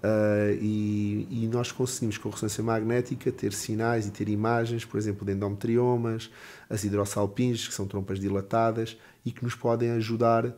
Uh, 0.01 0.57
e, 0.59 1.27
e, 1.29 1.47
nós 1.47 1.71
conseguimos 1.71 2.17
com 2.17 2.29
a 2.29 2.31
ressonância 2.31 2.63
magnética 2.63 3.31
ter 3.31 3.53
sinais 3.53 4.07
e 4.07 4.11
ter 4.11 4.27
imagens, 4.29 4.83
por 4.83 4.97
exemplo, 4.97 5.23
de 5.23 5.33
endometriomas, 5.33 6.31
as 6.67 6.83
hidrossalpinges, 6.83 7.67
que 7.67 7.73
são 7.73 7.85
trompas 7.85 8.19
dilatadas 8.19 8.97
e 9.23 9.31
que 9.31 9.43
nos 9.43 9.53
podem 9.53 9.91
ajudar 9.91 10.47
uh, 10.47 10.53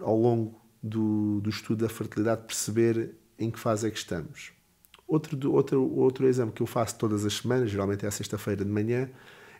ao 0.00 0.16
longo 0.16 0.58
do, 0.82 1.42
do 1.42 1.50
estudo 1.50 1.84
da 1.84 1.90
fertilidade 1.90 2.46
perceber 2.46 3.14
em 3.38 3.50
que 3.50 3.58
fase 3.58 3.86
é 3.86 3.90
que 3.90 3.98
estamos. 3.98 4.52
Outro, 5.06 5.52
outro, 5.52 5.94
outro 5.94 6.26
exame 6.26 6.52
que 6.52 6.62
eu 6.62 6.66
faço 6.66 6.96
todas 6.96 7.26
as 7.26 7.34
semanas, 7.34 7.70
geralmente 7.70 8.06
é 8.06 8.08
a 8.08 8.10
sexta-feira 8.10 8.64
de 8.64 8.70
manhã, 8.70 9.10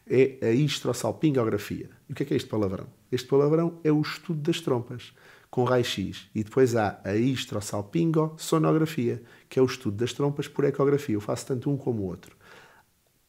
é 0.08 0.38
a 0.40 0.50
histrossalpingografia. 0.50 1.90
E 2.08 2.12
o 2.12 2.16
que 2.16 2.22
é, 2.22 2.26
que 2.26 2.32
é 2.32 2.36
este 2.38 2.48
palavrão? 2.48 2.86
Este 3.10 3.28
palavrão 3.28 3.78
é 3.84 3.92
o 3.92 4.00
estudo 4.00 4.40
das 4.40 4.62
trompas 4.62 5.12
com 5.52 5.62
raio-x. 5.64 6.28
E 6.34 6.42
depois 6.42 6.74
há 6.74 6.98
a 7.04 7.14
histrossalpingo-sonografia, 7.14 9.22
que 9.50 9.58
é 9.58 9.62
o 9.62 9.66
estudo 9.66 9.98
das 9.98 10.14
trompas 10.14 10.48
por 10.48 10.64
ecografia. 10.64 11.14
Eu 11.14 11.20
faço 11.20 11.44
tanto 11.46 11.70
um 11.70 11.76
como 11.76 12.02
o 12.02 12.06
outro. 12.06 12.34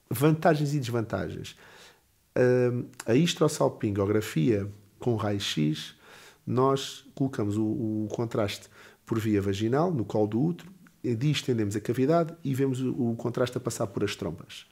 Vantagens 0.10 0.74
e 0.74 0.80
desvantagens. 0.80 1.58
a 3.06 3.14
histrossalpingografia 3.14 4.72
com 5.00 5.18
raio-x, 5.18 5.96
nós 6.48 7.06
colocamos 7.14 7.58
o, 7.58 7.66
o, 7.66 8.08
contraste 8.10 8.70
por 9.06 9.20
via 9.20 9.42
vaginal, 9.42 9.94
no 9.94 10.06
colo 10.06 10.28
do 10.28 10.42
útero, 10.42 10.72
distendemos 11.04 11.76
a 11.76 11.82
cavidade 11.82 12.34
e 12.42 12.56
vemos 12.56 12.80
o, 12.80 13.12
o 13.12 13.18
contraste 13.18 13.58
a 13.58 13.60
passar 13.60 13.88
por 13.88 14.02
as 14.02 14.16
trompas. 14.16 14.66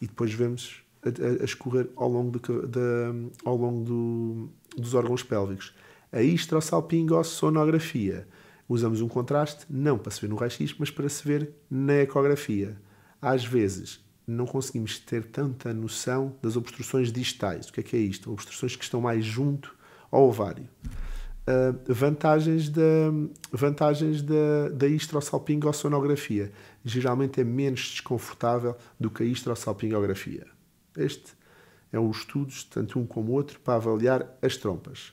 E 0.00 0.06
depois 0.06 0.32
vemos 0.32 0.82
a, 1.02 1.10
a, 1.10 1.42
a 1.42 1.44
escorrer 1.44 1.90
ao 1.94 2.08
longo, 2.08 2.38
de, 2.38 3.28
ao 3.44 3.54
longo 3.54 3.84
do, 3.84 4.48
dos 4.80 4.94
órgãos 4.94 5.22
pélvicos 5.22 5.74
a 6.16 6.22
histrossalpingosonografia. 6.22 8.26
Usamos 8.66 9.02
um 9.02 9.08
contraste 9.08 9.66
não 9.68 9.98
para 9.98 10.10
se 10.10 10.22
ver 10.22 10.28
no 10.28 10.36
raio-x, 10.36 10.74
mas 10.78 10.90
para 10.90 11.10
se 11.10 11.22
ver 11.22 11.50
na 11.70 11.96
ecografia. 11.96 12.80
Às 13.20 13.44
vezes 13.44 14.02
não 14.26 14.46
conseguimos 14.46 14.98
ter 14.98 15.26
tanta 15.26 15.74
noção 15.74 16.34
das 16.42 16.56
obstruções 16.56 17.12
distais. 17.12 17.68
O 17.68 17.72
que 17.72 17.80
é 17.80 17.82
que 17.82 17.96
é 17.96 18.00
isto? 18.00 18.32
Obstruções 18.32 18.74
que 18.74 18.82
estão 18.82 18.98
mais 19.00 19.26
junto 19.26 19.76
ao 20.10 20.26
ovário. 20.26 20.66
Uh, 21.46 21.92
vantagens 21.92 22.70
da, 22.70 23.12
vantagens 23.52 24.22
da, 24.22 24.70
da 24.72 24.88
histrossalpingosonografia. 24.88 26.50
Geralmente 26.82 27.42
é 27.42 27.44
menos 27.44 27.90
desconfortável 27.90 28.74
do 28.98 29.10
que 29.10 29.22
a 29.22 29.26
histrossalpingografia. 29.26 30.46
Este 30.96 31.34
é 31.92 32.00
os 32.00 32.20
estudos, 32.20 32.64
tanto 32.64 32.98
um 32.98 33.06
como 33.06 33.32
outro, 33.32 33.60
para 33.60 33.74
avaliar 33.74 34.34
as 34.40 34.56
trompas. 34.56 35.12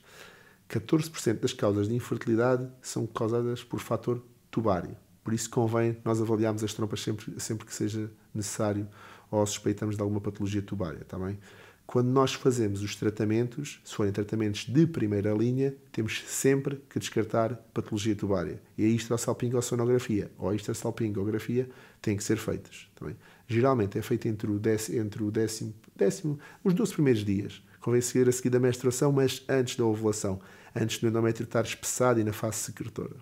14% 0.69 1.39
das 1.39 1.53
causas 1.53 1.87
de 1.87 1.95
infertilidade 1.95 2.67
são 2.81 3.05
causadas 3.05 3.63
por 3.63 3.79
fator 3.79 4.21
tubário. 4.49 4.95
Por 5.23 5.33
isso 5.33 5.49
convém 5.49 5.97
nós 6.03 6.21
avaliarmos 6.21 6.63
as 6.63 6.73
trompas 6.73 7.01
sempre, 7.01 7.39
sempre 7.39 7.65
que 7.65 7.73
seja 7.73 8.11
necessário 8.33 8.87
ou 9.31 9.45
suspeitamos 9.45 9.95
de 9.95 10.01
alguma 10.01 10.21
patologia 10.21 10.61
tubária, 10.61 11.01
está 11.01 11.17
bem? 11.17 11.39
Quando 11.85 12.07
nós 12.07 12.33
fazemos 12.33 12.81
os 12.81 12.95
tratamentos, 12.95 13.81
se 13.83 13.93
forem 13.93 14.11
tratamentos 14.11 14.65
de 14.65 14.87
primeira 14.87 15.33
linha, 15.33 15.75
temos 15.91 16.23
sempre 16.25 16.81
que 16.89 16.97
descartar 16.97 17.55
patologia 17.73 18.15
tubária. 18.15 18.61
E 18.77 18.85
a 18.85 18.87
histosalpingosonografia 18.87 20.31
ou 20.37 20.49
a 20.49 20.55
histosalpingografia 20.55 21.69
têm 22.01 22.15
que 22.15 22.23
ser 22.23 22.37
feitas. 22.37 22.87
Também. 22.95 23.15
Geralmente 23.47 23.97
é 23.97 24.01
feito 24.01 24.27
entre 24.27 24.49
o, 24.49 24.57
décimo, 24.57 25.01
entre 25.01 25.23
o 25.23 25.29
décimo, 25.29 25.73
décimo, 25.95 26.39
os 26.63 26.73
12 26.73 26.93
primeiros 26.93 27.25
dias. 27.25 27.61
Convém 27.83 27.99
seguir 27.99 28.29
a 28.29 28.31
seguir 28.31 28.49
da 28.49 28.61
menstruação, 28.61 29.11
mas 29.11 29.43
antes 29.49 29.75
da 29.75 29.83
ovulação, 29.83 30.39
antes 30.73 30.99
do 30.99 31.07
endométrio 31.07 31.43
estar 31.43 31.65
espessado 31.65 32.17
e 32.17 32.23
na 32.23 32.31
fase 32.31 32.55
secretora. 32.59 33.17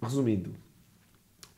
Resumindo, 0.00 0.54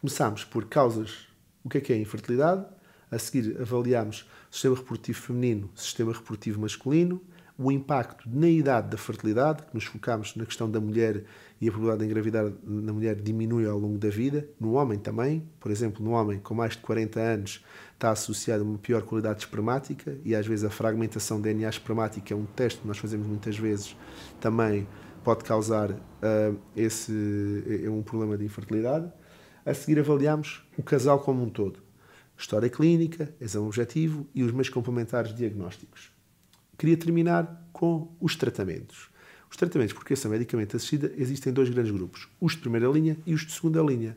começamos 0.01 0.43
por 0.43 0.65
causas. 0.65 1.29
O 1.63 1.69
que 1.69 1.77
é 1.77 1.81
que 1.83 1.93
é 1.93 1.97
a 1.97 1.99
infertilidade? 1.99 2.65
A 3.11 3.19
seguir 3.19 3.61
avaliamos 3.61 4.27
sistema 4.51 4.75
reprodutivo 4.75 5.21
feminino, 5.21 5.71
sistema 5.75 6.11
reprodutivo 6.11 6.59
masculino, 6.59 7.21
o 7.59 7.71
impacto 7.71 8.27
na 8.31 8.49
idade 8.49 8.89
da 8.89 8.97
fertilidade, 8.97 9.65
que 9.65 9.75
nos 9.75 9.85
focamos 9.85 10.35
na 10.37 10.47
questão 10.47 10.71
da 10.71 10.81
mulher 10.81 11.23
e 11.61 11.69
a 11.69 11.73
probabilidade 11.73 12.05
de 12.05 12.11
engravidar 12.11 12.53
na 12.63 12.93
mulher 12.93 13.17
diminui 13.17 13.67
ao 13.67 13.79
longo 13.79 13.99
da 13.99 14.11
vida, 14.11 14.49
no 14.61 14.73
homem 14.73 14.99
também, 14.99 15.49
por 15.59 15.71
exemplo, 15.71 16.05
no 16.05 16.11
homem 16.11 16.39
com 16.39 16.55
mais 16.55 16.73
de 16.73 16.79
40 16.79 17.19
anos 17.19 17.65
está 17.95 18.11
associado 18.11 18.63
a 18.63 18.67
uma 18.67 18.79
pior 18.79 19.03
qualidade 19.03 19.41
espermática 19.41 20.19
e 20.25 20.35
às 20.35 20.47
vezes 20.47 20.65
a 20.65 20.71
fragmentação 20.71 21.39
de 21.39 21.45
DNA 21.45 21.69
espermática 21.69 22.35
é 22.35 22.37
um 22.37 22.45
teste 22.45 22.81
que 22.81 22.87
nós 22.87 22.99
fazemos 22.99 23.27
muitas 23.27 23.57
vezes, 23.57 23.97
também 24.41 24.87
pode 25.25 25.45
causar 25.45 25.91
uh, 25.91 26.59
esse 26.77 27.13
é 27.85 27.89
um 27.89 28.03
problema 28.03 28.37
de 28.37 28.45
infertilidade. 28.45 29.11
A 29.65 29.75
seguir 29.75 29.99
avaliamos 29.99 30.65
o 30.77 30.83
casal 30.83 31.19
como 31.21 31.43
um 31.43 31.49
todo 31.49 31.87
história 32.37 32.69
clínica, 32.69 33.35
exame 33.41 33.67
objetivo 33.67 34.27
e 34.35 34.43
os 34.43 34.53
meios 34.53 34.69
complementares 34.69 35.35
diagnósticos. 35.35 36.13
Queria 36.77 36.97
terminar 36.97 37.67
com 37.73 38.15
os 38.21 38.37
tratamentos. 38.37 39.09
Os 39.51 39.57
tratamentos 39.57 39.95
por 39.95 40.05
criação 40.05 40.31
medicamente 40.31 40.77
assistida 40.77 41.13
existem 41.17 41.53
dois 41.53 41.69
grandes 41.69 41.93
grupos, 41.93 42.29
os 42.41 42.53
de 42.53 42.59
primeira 42.59 42.89
linha 42.89 43.17
e 43.25 43.35
os 43.35 43.47
de 43.47 43.53
segunda 43.53 43.81
linha. 43.81 44.17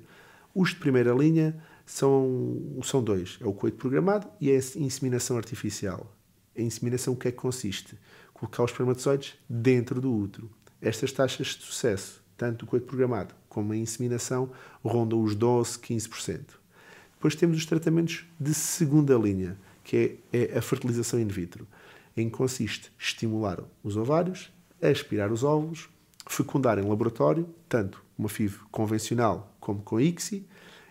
Os 0.54 0.70
de 0.70 0.78
primeira 0.78 1.14
linha 1.14 1.56
são, 1.86 2.78
são 2.84 3.04
dois, 3.04 3.38
é 3.42 3.46
o 3.46 3.54
coito 3.54 3.78
programado 3.78 4.28
e 4.40 4.52
a 4.52 4.56
inseminação 4.56 5.38
artificial. 5.38 6.16
A 6.58 6.62
inseminação 6.62 7.14
o 7.14 7.18
que 7.18 7.28
é 7.28 7.32
que 7.32 7.38
consiste? 7.38 7.98
Colocar 8.34 8.64
os 8.64 8.72
espermatozoides 8.72 9.36
dentro 9.50 10.02
do 10.02 10.14
útero. 10.14 10.50
Estas 10.82 11.12
taxas 11.12 11.48
de 11.48 11.64
sucesso, 11.64 12.22
tanto 12.38 12.66
do 12.66 12.70
coito 12.70 12.86
programado 12.86 13.36
como 13.48 13.74
a 13.74 13.78
inseminação, 13.78 14.52
rondam 14.84 15.22
os 15.22 15.36
12, 15.36 15.80
15%. 15.80 16.42
Depois 17.14 17.36
temos 17.36 17.58
os 17.58 17.66
tratamentos 17.66 18.26
de 18.40 18.54
segunda 18.54 19.16
linha, 19.16 19.58
que 19.84 20.20
é, 20.32 20.38
é 20.54 20.58
a 20.58 20.62
fertilização 20.62 21.20
in 21.20 21.28
vitro, 21.28 21.68
em 22.16 22.30
que 22.30 22.36
consiste 22.36 22.92
estimular 22.98 23.62
os 23.84 23.98
ovários, 23.98 24.52
aspirar 24.82 25.32
os 25.32 25.44
óvulos, 25.44 25.90
fecundar 26.28 26.78
em 26.78 26.88
laboratório, 26.88 27.48
tanto 27.68 28.04
uma 28.18 28.30
FIV 28.30 28.60
convencional 28.72 29.56
como 29.60 29.82
com 29.82 30.00
ICSI, 30.00 30.48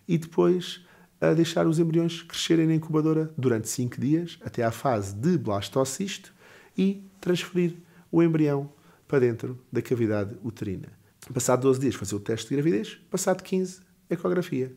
e 0.07 0.19
depois 0.19 0.85
a 1.21 1.35
deixar 1.35 1.67
os 1.67 1.79
embriões 1.79 2.23
crescerem 2.23 2.67
na 2.67 2.75
incubadora 2.75 3.33
durante 3.37 3.69
5 3.69 4.01
dias, 4.01 4.39
até 4.43 4.63
à 4.63 4.71
fase 4.71 5.15
de 5.15 5.37
blastocisto, 5.37 6.33
e 6.77 7.03
transferir 7.21 7.77
o 8.11 8.23
embrião 8.23 8.73
para 9.07 9.21
dentro 9.21 9.59
da 9.73 9.83
cavidade 9.83 10.37
uterina. 10.45 10.89
Passado 11.33 11.63
12 11.63 11.81
dias, 11.81 11.95
fazer 11.95 12.15
o 12.15 12.21
teste 12.21 12.49
de 12.49 12.55
gravidez, 12.55 13.01
passado 13.11 13.43
15, 13.43 13.81
ecografia. 14.09 14.75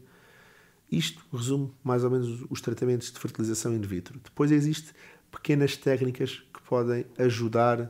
Isto 0.91 1.23
resume 1.31 1.71
mais 1.83 2.03
ou 2.03 2.09
menos 2.09 2.43
os 2.49 2.59
tratamentos 2.59 3.11
de 3.11 3.19
fertilização 3.19 3.73
in 3.73 3.81
vitro. 3.81 4.19
Depois 4.21 4.51
existem 4.51 4.93
pequenas 5.31 5.77
técnicas 5.77 6.43
que 6.53 6.61
podem 6.63 7.05
ajudar 7.17 7.89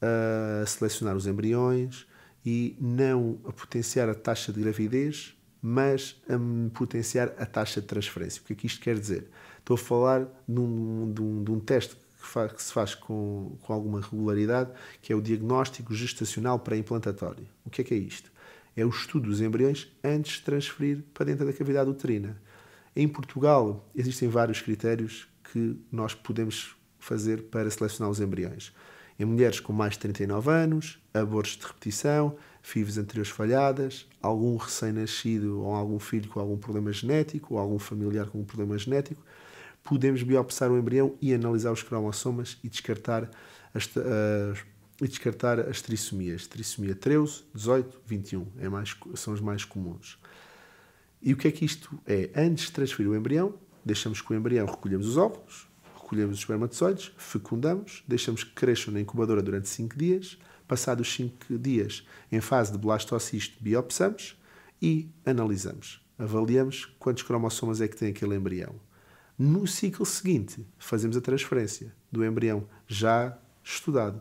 a 0.00 0.66
selecionar 0.66 1.16
os 1.16 1.26
embriões 1.26 2.06
e 2.44 2.76
não 2.80 3.38
a 3.44 3.52
potenciar 3.52 4.08
a 4.08 4.14
taxa 4.14 4.52
de 4.52 4.60
gravidez, 4.60 5.34
mas 5.60 6.20
a 6.28 6.38
potenciar 6.76 7.34
a 7.38 7.44
taxa 7.44 7.80
de 7.80 7.86
transferência. 7.86 8.40
O 8.40 8.44
que 8.44 8.52
é 8.52 8.56
que 8.56 8.66
isto 8.66 8.80
quer 8.80 8.98
dizer? 8.98 9.28
Estou 9.58 9.74
a 9.74 9.78
falar 9.78 10.26
de 10.48 10.60
um, 10.60 11.12
de 11.12 11.20
um, 11.20 11.44
de 11.44 11.50
um 11.50 11.60
teste 11.60 11.94
que, 11.96 12.26
faz, 12.26 12.52
que, 12.52 12.62
se 12.62 12.72
faz 12.72 12.94
com, 12.94 13.56
com 13.62 13.72
alguma 13.72 14.00
regularidade, 14.00 14.70
que 15.02 15.12
é 15.12 15.16
o 15.16 15.20
diagnóstico 15.20 15.92
gestacional 15.94 16.58
pré-implantatório. 16.58 17.46
O 17.64 17.70
que 17.70 17.82
é 17.82 17.84
que 17.84 17.94
é 17.94 17.98
isto? 17.98 18.30
é 18.80 18.84
o 18.84 18.90
estudo 18.90 19.28
dos 19.28 19.40
embriões 19.40 19.88
antes 20.04 20.36
de 20.36 20.42
transferir 20.42 21.02
para 21.12 21.26
dentro 21.26 21.44
da 21.44 21.52
cavidade 21.52 21.90
uterina. 21.90 22.40
Em 22.94 23.08
Portugal, 23.08 23.88
existem 23.94 24.28
vários 24.28 24.60
critérios 24.60 25.28
que 25.52 25.76
nós 25.90 26.14
podemos 26.14 26.76
fazer 26.98 27.44
para 27.44 27.68
selecionar 27.70 28.10
os 28.10 28.20
embriões. 28.20 28.72
Em 29.18 29.24
mulheres 29.24 29.58
com 29.58 29.72
mais 29.72 29.94
de 29.94 30.00
39 30.00 30.50
anos, 30.50 30.98
abortos 31.12 31.56
de 31.56 31.66
repetição, 31.66 32.36
FIVs 32.62 32.98
anteriores 32.98 33.30
falhadas, 33.30 34.06
algum 34.22 34.56
recém-nascido 34.56 35.60
ou 35.60 35.74
algum 35.74 35.98
filho 35.98 36.28
com 36.28 36.38
algum 36.38 36.56
problema 36.56 36.92
genético 36.92 37.54
ou 37.54 37.60
algum 37.60 37.78
familiar 37.78 38.26
com 38.26 38.38
um 38.40 38.44
problema 38.44 38.78
genético, 38.78 39.20
podemos 39.82 40.22
biopsar 40.22 40.70
o 40.70 40.78
embrião 40.78 41.16
e 41.20 41.34
analisar 41.34 41.72
os 41.72 41.82
cromossomas 41.82 42.58
e 42.62 42.68
descartar 42.68 43.28
as, 43.74 43.88
as 43.96 44.64
e 45.00 45.06
descartar 45.06 45.60
as 45.60 45.80
trissomias. 45.80 46.46
Trissomia 46.46 46.94
13, 46.94 47.44
18, 47.54 48.00
21 48.06 48.46
é 48.58 48.68
mais, 48.68 48.96
são 49.14 49.32
os 49.32 49.40
mais 49.40 49.64
comuns. 49.64 50.18
E 51.22 51.32
o 51.32 51.36
que 51.36 51.48
é 51.48 51.52
que 51.52 51.64
isto 51.64 51.98
é? 52.06 52.30
Antes 52.34 52.66
de 52.66 52.72
transferir 52.72 53.10
o 53.10 53.16
embrião, 53.16 53.54
deixamos 53.84 54.20
que 54.20 54.32
o 54.32 54.36
embrião 54.36 54.66
recolhemos 54.66 55.06
os 55.06 55.16
óvulos, 55.16 55.67
recolhemos 56.08 56.36
os 56.36 56.40
espermatozoides, 56.40 57.12
fecundamos, 57.16 58.02
deixamos 58.06 58.44
que 58.44 58.52
cresçam 58.52 58.92
na 58.92 59.00
incubadora 59.00 59.42
durante 59.42 59.68
5 59.68 59.96
dias. 59.96 60.38
Passados 60.66 61.10
5 61.14 61.58
dias, 61.58 62.06
em 62.30 62.40
fase 62.40 62.72
de 62.72 62.78
blastocisto, 62.78 63.56
biopsamos 63.62 64.38
e 64.82 65.10
analisamos. 65.24 66.06
Avaliamos 66.18 66.84
quantos 66.98 67.22
cromossomas 67.22 67.80
é 67.80 67.88
que 67.88 67.96
tem 67.96 68.10
aquele 68.10 68.34
embrião. 68.34 68.74
No 69.38 69.66
ciclo 69.66 70.04
seguinte, 70.04 70.66
fazemos 70.78 71.16
a 71.16 71.20
transferência 71.22 71.94
do 72.12 72.24
embrião 72.24 72.66
já 72.86 73.38
estudado 73.64 74.20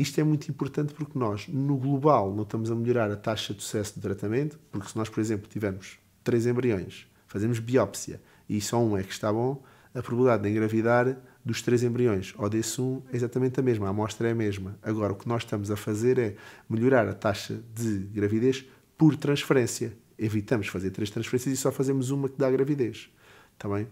isto 0.00 0.18
é 0.18 0.24
muito 0.24 0.48
importante 0.48 0.94
porque 0.94 1.18
nós, 1.18 1.46
no 1.46 1.76
global, 1.76 2.34
não 2.34 2.42
estamos 2.42 2.70
a 2.70 2.74
melhorar 2.74 3.10
a 3.10 3.16
taxa 3.16 3.52
de 3.52 3.62
sucesso 3.62 3.96
do 3.96 4.00
tratamento, 4.00 4.58
porque 4.72 4.88
se 4.88 4.96
nós, 4.96 5.10
por 5.10 5.20
exemplo, 5.20 5.46
tivermos 5.46 5.98
três 6.24 6.46
embriões, 6.46 7.06
fazemos 7.26 7.58
biópsia 7.58 8.18
e 8.48 8.62
só 8.62 8.82
um 8.82 8.96
é 8.96 9.02
que 9.02 9.12
está 9.12 9.30
bom, 9.30 9.62
a 9.94 10.02
probabilidade 10.02 10.42
de 10.42 10.48
engravidar 10.50 11.16
dos 11.44 11.62
três 11.62 11.82
embriões 11.82 12.34
ou 12.36 12.48
desse 12.48 12.80
um 12.80 13.02
é 13.12 13.16
exatamente 13.16 13.58
a 13.58 13.62
mesma, 13.62 13.86
a 13.86 13.90
amostra 13.90 14.28
é 14.28 14.32
a 14.32 14.34
mesma. 14.34 14.78
Agora, 14.82 15.12
o 15.12 15.16
que 15.16 15.28
nós 15.28 15.42
estamos 15.42 15.70
a 15.70 15.76
fazer 15.76 16.18
é 16.18 16.36
melhorar 16.68 17.08
a 17.08 17.14
taxa 17.14 17.60
de 17.74 17.98
gravidez 18.12 18.64
por 18.96 19.16
transferência. 19.16 19.96
Evitamos 20.18 20.68
fazer 20.68 20.90
três 20.90 21.10
transferências 21.10 21.54
e 21.54 21.56
só 21.56 21.72
fazemos 21.72 22.10
uma 22.10 22.28
que 22.28 22.36
dá 22.36 22.50
gravidez. 22.50 23.10
Está 23.54 23.68
bem? 23.68 23.88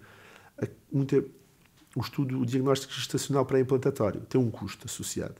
O 1.97 2.01
estudo, 2.01 2.41
o 2.41 2.47
diagnóstico 2.47 2.93
gestacional 2.93 3.45
pré-implantatório 3.47 4.21
tem 4.21 4.41
um 4.41 4.51
custo 4.51 4.87
associado. 4.87 5.35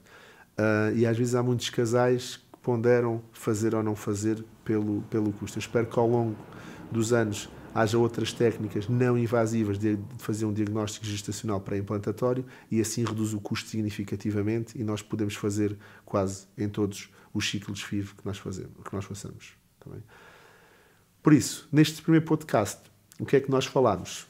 Uh, 0.57 0.95
e 0.95 1.05
às 1.05 1.17
vezes 1.17 1.35
há 1.35 1.43
muitos 1.43 1.69
casais 1.69 2.37
que 2.51 2.59
ponderam 2.61 3.21
fazer 3.31 3.73
ou 3.73 3.81
não 3.81 3.95
fazer 3.95 4.43
pelo, 4.65 5.01
pelo 5.03 5.31
custo. 5.31 5.57
Eu 5.57 5.61
espero 5.61 5.87
que 5.87 5.97
ao 5.97 6.07
longo 6.07 6.35
dos 6.91 7.13
anos 7.13 7.49
haja 7.73 7.97
outras 7.97 8.33
técnicas 8.33 8.87
não 8.87 9.17
invasivas 9.17 9.77
de, 9.77 9.97
fazer 10.17 10.45
um 10.45 10.53
diagnóstico 10.53 11.05
gestacional 11.05 11.61
pré-implantatório 11.61 12.45
e 12.69 12.81
assim 12.81 13.03
reduz 13.03 13.33
o 13.33 13.39
custo 13.39 13.69
significativamente 13.69 14.79
e 14.79 14.83
nós 14.83 15.01
podemos 15.01 15.35
fazer 15.35 15.77
quase 16.05 16.47
em 16.57 16.67
todos 16.67 17.09
os 17.33 17.47
ciclos 17.49 17.81
FIV 17.81 18.15
que 18.15 18.25
nós 18.25 18.37
fazemos, 18.37 18.71
que 18.83 18.93
nós 18.93 19.05
façamos. 19.05 19.53
Também. 19.79 19.99
Tá 19.99 20.05
Por 21.21 21.33
isso, 21.33 21.67
neste 21.71 22.01
primeiro 22.01 22.25
podcast, 22.25 22.79
o 23.19 23.25
que 23.25 23.35
é 23.35 23.39
que 23.39 23.51
nós 23.51 23.65
falamos? 23.65 24.27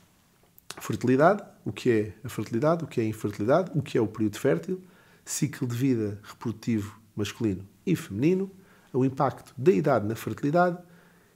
Fertilidade, 0.80 1.44
o 1.66 1.72
que 1.72 1.90
é 1.90 2.14
a 2.24 2.30
fertilidade, 2.30 2.84
o 2.84 2.88
que 2.88 3.00
é 3.00 3.04
a 3.04 3.08
infertilidade, 3.08 3.72
o 3.74 3.82
que 3.82 3.98
é 3.98 4.02
o 4.02 4.08
período 4.08 4.38
fértil, 4.38 4.82
ciclo 5.26 5.68
de 5.68 5.76
vida 5.76 6.20
reprodutivo 6.24 7.00
masculino 7.16 7.68
e 7.86 7.96
feminino, 7.96 8.50
o 8.94 9.06
impacto 9.06 9.54
da 9.58 9.72
idade 9.72 10.08
na 10.08 10.16
fertilidade, 10.16 10.78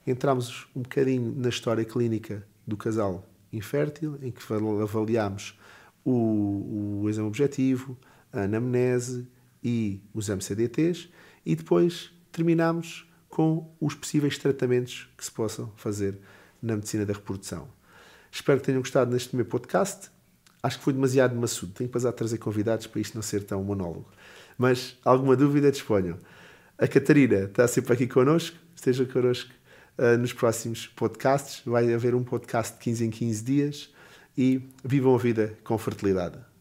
entramos 0.05 0.67
um 0.75 0.81
bocadinho 0.81 1.33
na 1.35 1.49
história 1.49 1.85
clínica 1.85 2.45
do 2.65 2.75
casal 2.75 3.27
infértil, 3.51 4.17
em 4.21 4.31
que 4.31 4.41
avaliamos 4.81 5.57
o, 6.03 7.01
o 7.03 7.09
exame 7.09 7.27
objetivo, 7.27 7.97
a 8.31 8.41
anamnese 8.41 9.27
e 9.63 10.01
os 10.13 10.27
MCDTs, 10.27 11.09
e 11.45 11.55
depois 11.55 12.11
terminamos 12.31 13.07
com 13.29 13.71
os 13.79 13.95
possíveis 13.95 14.37
tratamentos 14.37 15.09
que 15.17 15.23
se 15.23 15.31
possam 15.31 15.71
fazer 15.75 16.19
na 16.61 16.75
medicina 16.75 17.05
da 17.05 17.13
reprodução. 17.13 17.67
Espero 18.31 18.59
que 18.59 18.65
tenham 18.65 18.81
gostado 18.81 19.11
neste 19.11 19.35
meu 19.35 19.45
podcast. 19.45 20.09
Acho 20.61 20.77
que 20.77 20.83
foi 20.83 20.93
demasiado 20.93 21.35
maçudo. 21.35 21.73
Tenho 21.73 21.87
que 21.87 21.93
passar 21.93 22.09
a 22.09 22.13
trazer 22.13 22.37
convidados 22.37 22.87
para 22.87 22.99
isto 23.01 23.15
não 23.15 23.21
ser 23.21 23.43
tão 23.43 23.63
monólogo. 23.63 24.09
Mas 24.57 24.97
alguma 25.03 25.35
dúvida, 25.35 25.71
disponham. 25.71 26.17
A 26.77 26.87
Catarina 26.87 27.43
está 27.45 27.67
sempre 27.67 27.93
aqui 27.93 28.07
connosco. 28.07 28.57
Esteja 28.75 29.05
connosco 29.05 29.51
uh, 29.97 30.17
nos 30.17 30.33
próximos 30.33 30.87
podcasts. 30.87 31.61
Vai 31.65 31.93
haver 31.93 32.15
um 32.15 32.23
podcast 32.23 32.73
de 32.73 32.79
15 32.79 33.05
em 33.05 33.09
15 33.09 33.43
dias. 33.43 33.93
E 34.37 34.61
vivam 34.83 35.13
a 35.13 35.17
vida 35.17 35.57
com 35.63 35.77
fertilidade. 35.77 36.52